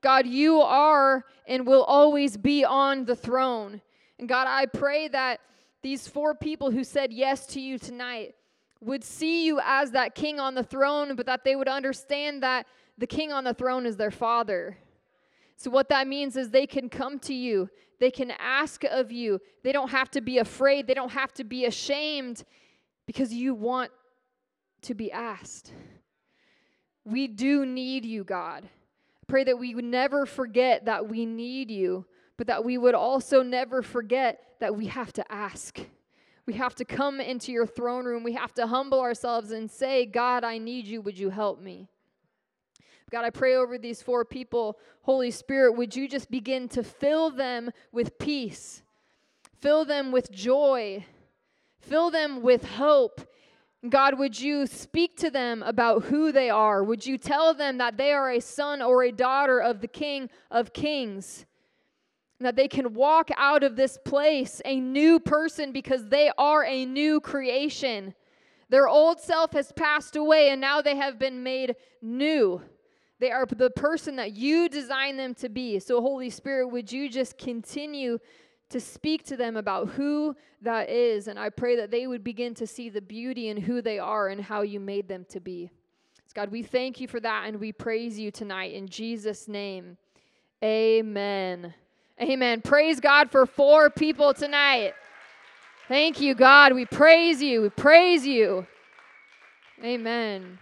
God, 0.02 0.26
you 0.26 0.60
are 0.60 1.24
and 1.46 1.66
will 1.66 1.84
always 1.84 2.36
be 2.36 2.64
on 2.64 3.04
the 3.04 3.16
throne. 3.16 3.82
And 4.18 4.28
God, 4.28 4.46
I 4.48 4.66
pray 4.66 5.08
that 5.08 5.40
these 5.82 6.06
four 6.06 6.34
people 6.34 6.70
who 6.70 6.84
said 6.84 7.12
yes 7.12 7.46
to 7.48 7.60
you 7.60 7.78
tonight 7.78 8.34
would 8.80 9.04
see 9.04 9.44
you 9.44 9.60
as 9.64 9.90
that 9.90 10.14
king 10.14 10.40
on 10.40 10.54
the 10.54 10.62
throne, 10.62 11.16
but 11.16 11.26
that 11.26 11.44
they 11.44 11.56
would 11.56 11.68
understand 11.68 12.42
that 12.42 12.66
the 12.96 13.06
king 13.06 13.32
on 13.32 13.44
the 13.44 13.54
throne 13.54 13.86
is 13.86 13.96
their 13.96 14.10
father. 14.10 14.78
So, 15.56 15.70
what 15.70 15.90
that 15.90 16.06
means 16.06 16.36
is 16.36 16.50
they 16.50 16.66
can 16.66 16.88
come 16.88 17.18
to 17.20 17.34
you, 17.34 17.68
they 18.00 18.10
can 18.10 18.32
ask 18.38 18.82
of 18.84 19.12
you. 19.12 19.40
They 19.62 19.72
don't 19.72 19.90
have 19.90 20.10
to 20.12 20.20
be 20.20 20.38
afraid, 20.38 20.86
they 20.86 20.94
don't 20.94 21.12
have 21.12 21.32
to 21.34 21.44
be 21.44 21.66
ashamed 21.66 22.44
because 23.06 23.32
you 23.32 23.54
want 23.54 23.92
to 24.82 24.94
be 24.94 25.12
asked. 25.12 25.72
We 27.04 27.28
do 27.28 27.64
need 27.64 28.04
you, 28.04 28.24
God. 28.24 28.68
Pray 29.26 29.44
that 29.44 29.58
we 29.58 29.74
would 29.74 29.84
never 29.84 30.26
forget 30.26 30.86
that 30.86 31.08
we 31.08 31.24
need 31.24 31.70
you, 31.70 32.06
but 32.36 32.46
that 32.48 32.64
we 32.64 32.78
would 32.78 32.94
also 32.94 33.42
never 33.42 33.82
forget 33.82 34.42
that 34.60 34.74
we 34.74 34.86
have 34.86 35.12
to 35.12 35.32
ask. 35.32 35.78
We 36.46 36.54
have 36.54 36.74
to 36.76 36.84
come 36.84 37.20
into 37.20 37.52
your 37.52 37.66
throne 37.66 38.06
room. 38.06 38.24
We 38.24 38.32
have 38.32 38.54
to 38.54 38.66
humble 38.66 39.00
ourselves 39.00 39.52
and 39.52 39.70
say, 39.70 40.04
God, 40.06 40.42
I 40.42 40.58
need 40.58 40.86
you. 40.86 41.00
Would 41.02 41.18
you 41.18 41.30
help 41.30 41.60
me? 41.60 41.88
God, 43.10 43.24
I 43.24 43.30
pray 43.30 43.56
over 43.56 43.76
these 43.76 44.02
four 44.02 44.24
people. 44.24 44.78
Holy 45.02 45.30
Spirit, 45.30 45.72
would 45.72 45.96
you 45.96 46.08
just 46.08 46.30
begin 46.30 46.68
to 46.68 46.82
fill 46.82 47.30
them 47.30 47.70
with 47.92 48.18
peace, 48.18 48.82
fill 49.60 49.84
them 49.84 50.12
with 50.12 50.30
joy, 50.30 51.04
fill 51.80 52.10
them 52.10 52.42
with 52.42 52.64
hope. 52.64 53.20
God, 53.88 54.18
would 54.18 54.38
you 54.38 54.66
speak 54.66 55.16
to 55.18 55.30
them 55.30 55.62
about 55.62 56.04
who 56.04 56.32
they 56.32 56.50
are? 56.50 56.84
Would 56.84 57.04
you 57.04 57.18
tell 57.18 57.54
them 57.54 57.78
that 57.78 57.96
they 57.96 58.12
are 58.12 58.30
a 58.30 58.40
son 58.40 58.82
or 58.82 59.02
a 59.02 59.10
daughter 59.10 59.58
of 59.60 59.80
the 59.80 59.88
King 59.88 60.30
of 60.50 60.72
Kings? 60.72 61.46
that 62.42 62.56
they 62.56 62.68
can 62.68 62.94
walk 62.94 63.28
out 63.36 63.62
of 63.62 63.76
this 63.76 63.98
place 64.02 64.62
a 64.64 64.80
new 64.80 65.20
person 65.20 65.72
because 65.72 66.08
they 66.08 66.30
are 66.38 66.64
a 66.64 66.86
new 66.86 67.20
creation. 67.20 68.14
Their 68.70 68.88
old 68.88 69.20
self 69.20 69.52
has 69.52 69.72
passed 69.72 70.16
away 70.16 70.48
and 70.48 70.60
now 70.60 70.80
they 70.80 70.96
have 70.96 71.18
been 71.18 71.42
made 71.42 71.76
new. 72.00 72.62
They 73.20 73.30
are 73.30 73.44
the 73.44 73.70
person 73.70 74.16
that 74.16 74.32
you 74.34 74.68
designed 74.68 75.18
them 75.18 75.34
to 75.34 75.50
be. 75.50 75.78
So, 75.78 76.00
Holy 76.00 76.30
Spirit, 76.30 76.68
would 76.68 76.90
you 76.90 77.10
just 77.10 77.36
continue 77.36 78.18
to 78.70 78.80
speak 78.80 79.24
to 79.24 79.36
them 79.36 79.58
about 79.58 79.90
who 79.90 80.34
that 80.62 80.88
is? 80.88 81.28
And 81.28 81.38
I 81.38 81.50
pray 81.50 81.76
that 81.76 81.90
they 81.90 82.06
would 82.06 82.24
begin 82.24 82.54
to 82.54 82.66
see 82.66 82.88
the 82.88 83.02
beauty 83.02 83.48
in 83.48 83.58
who 83.58 83.82
they 83.82 83.98
are 83.98 84.28
and 84.28 84.40
how 84.40 84.62
you 84.62 84.80
made 84.80 85.06
them 85.06 85.26
to 85.28 85.38
be. 85.38 85.70
So 86.26 86.32
God, 86.34 86.50
we 86.50 86.62
thank 86.62 86.98
you 86.98 87.08
for 87.08 87.20
that 87.20 87.44
and 87.46 87.60
we 87.60 87.72
praise 87.72 88.18
you 88.18 88.30
tonight 88.30 88.72
in 88.72 88.88
Jesus' 88.88 89.46
name. 89.46 89.98
Amen. 90.64 91.74
Amen. 92.20 92.62
Praise 92.62 93.00
God 93.00 93.30
for 93.30 93.44
four 93.44 93.90
people 93.90 94.32
tonight. 94.32 94.94
Thank 95.88 96.20
you, 96.20 96.34
God. 96.34 96.72
We 96.72 96.86
praise 96.86 97.42
you. 97.42 97.62
We 97.62 97.68
praise 97.68 98.26
you. 98.26 98.66
Amen. 99.82 100.58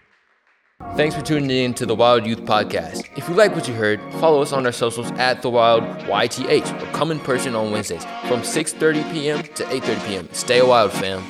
Thanks 0.95 1.13
for 1.13 1.21
tuning 1.21 1.49
in 1.51 1.73
to 1.73 1.85
the 1.85 1.93
Wild 1.93 2.25
Youth 2.25 2.41
Podcast. 2.45 3.09
If 3.17 3.27
you 3.27 3.35
like 3.35 3.53
what 3.53 3.67
you 3.67 3.73
heard, 3.73 3.99
follow 4.13 4.41
us 4.41 4.53
on 4.53 4.65
our 4.65 4.71
socials 4.71 5.11
at 5.11 5.41
the 5.41 5.49
Wild 5.49 5.83
YTH 5.83 6.81
or 6.81 6.85
come 6.93 7.11
in 7.11 7.19
person 7.19 7.53
on 7.53 7.71
Wednesdays 7.71 8.05
from 8.29 8.41
6:30 8.41 9.11
p.m. 9.11 9.43
to 9.43 9.63
8:30 9.65 10.07
p.m. 10.07 10.29
Stay 10.31 10.61
wild, 10.61 10.93
fam. 10.93 11.21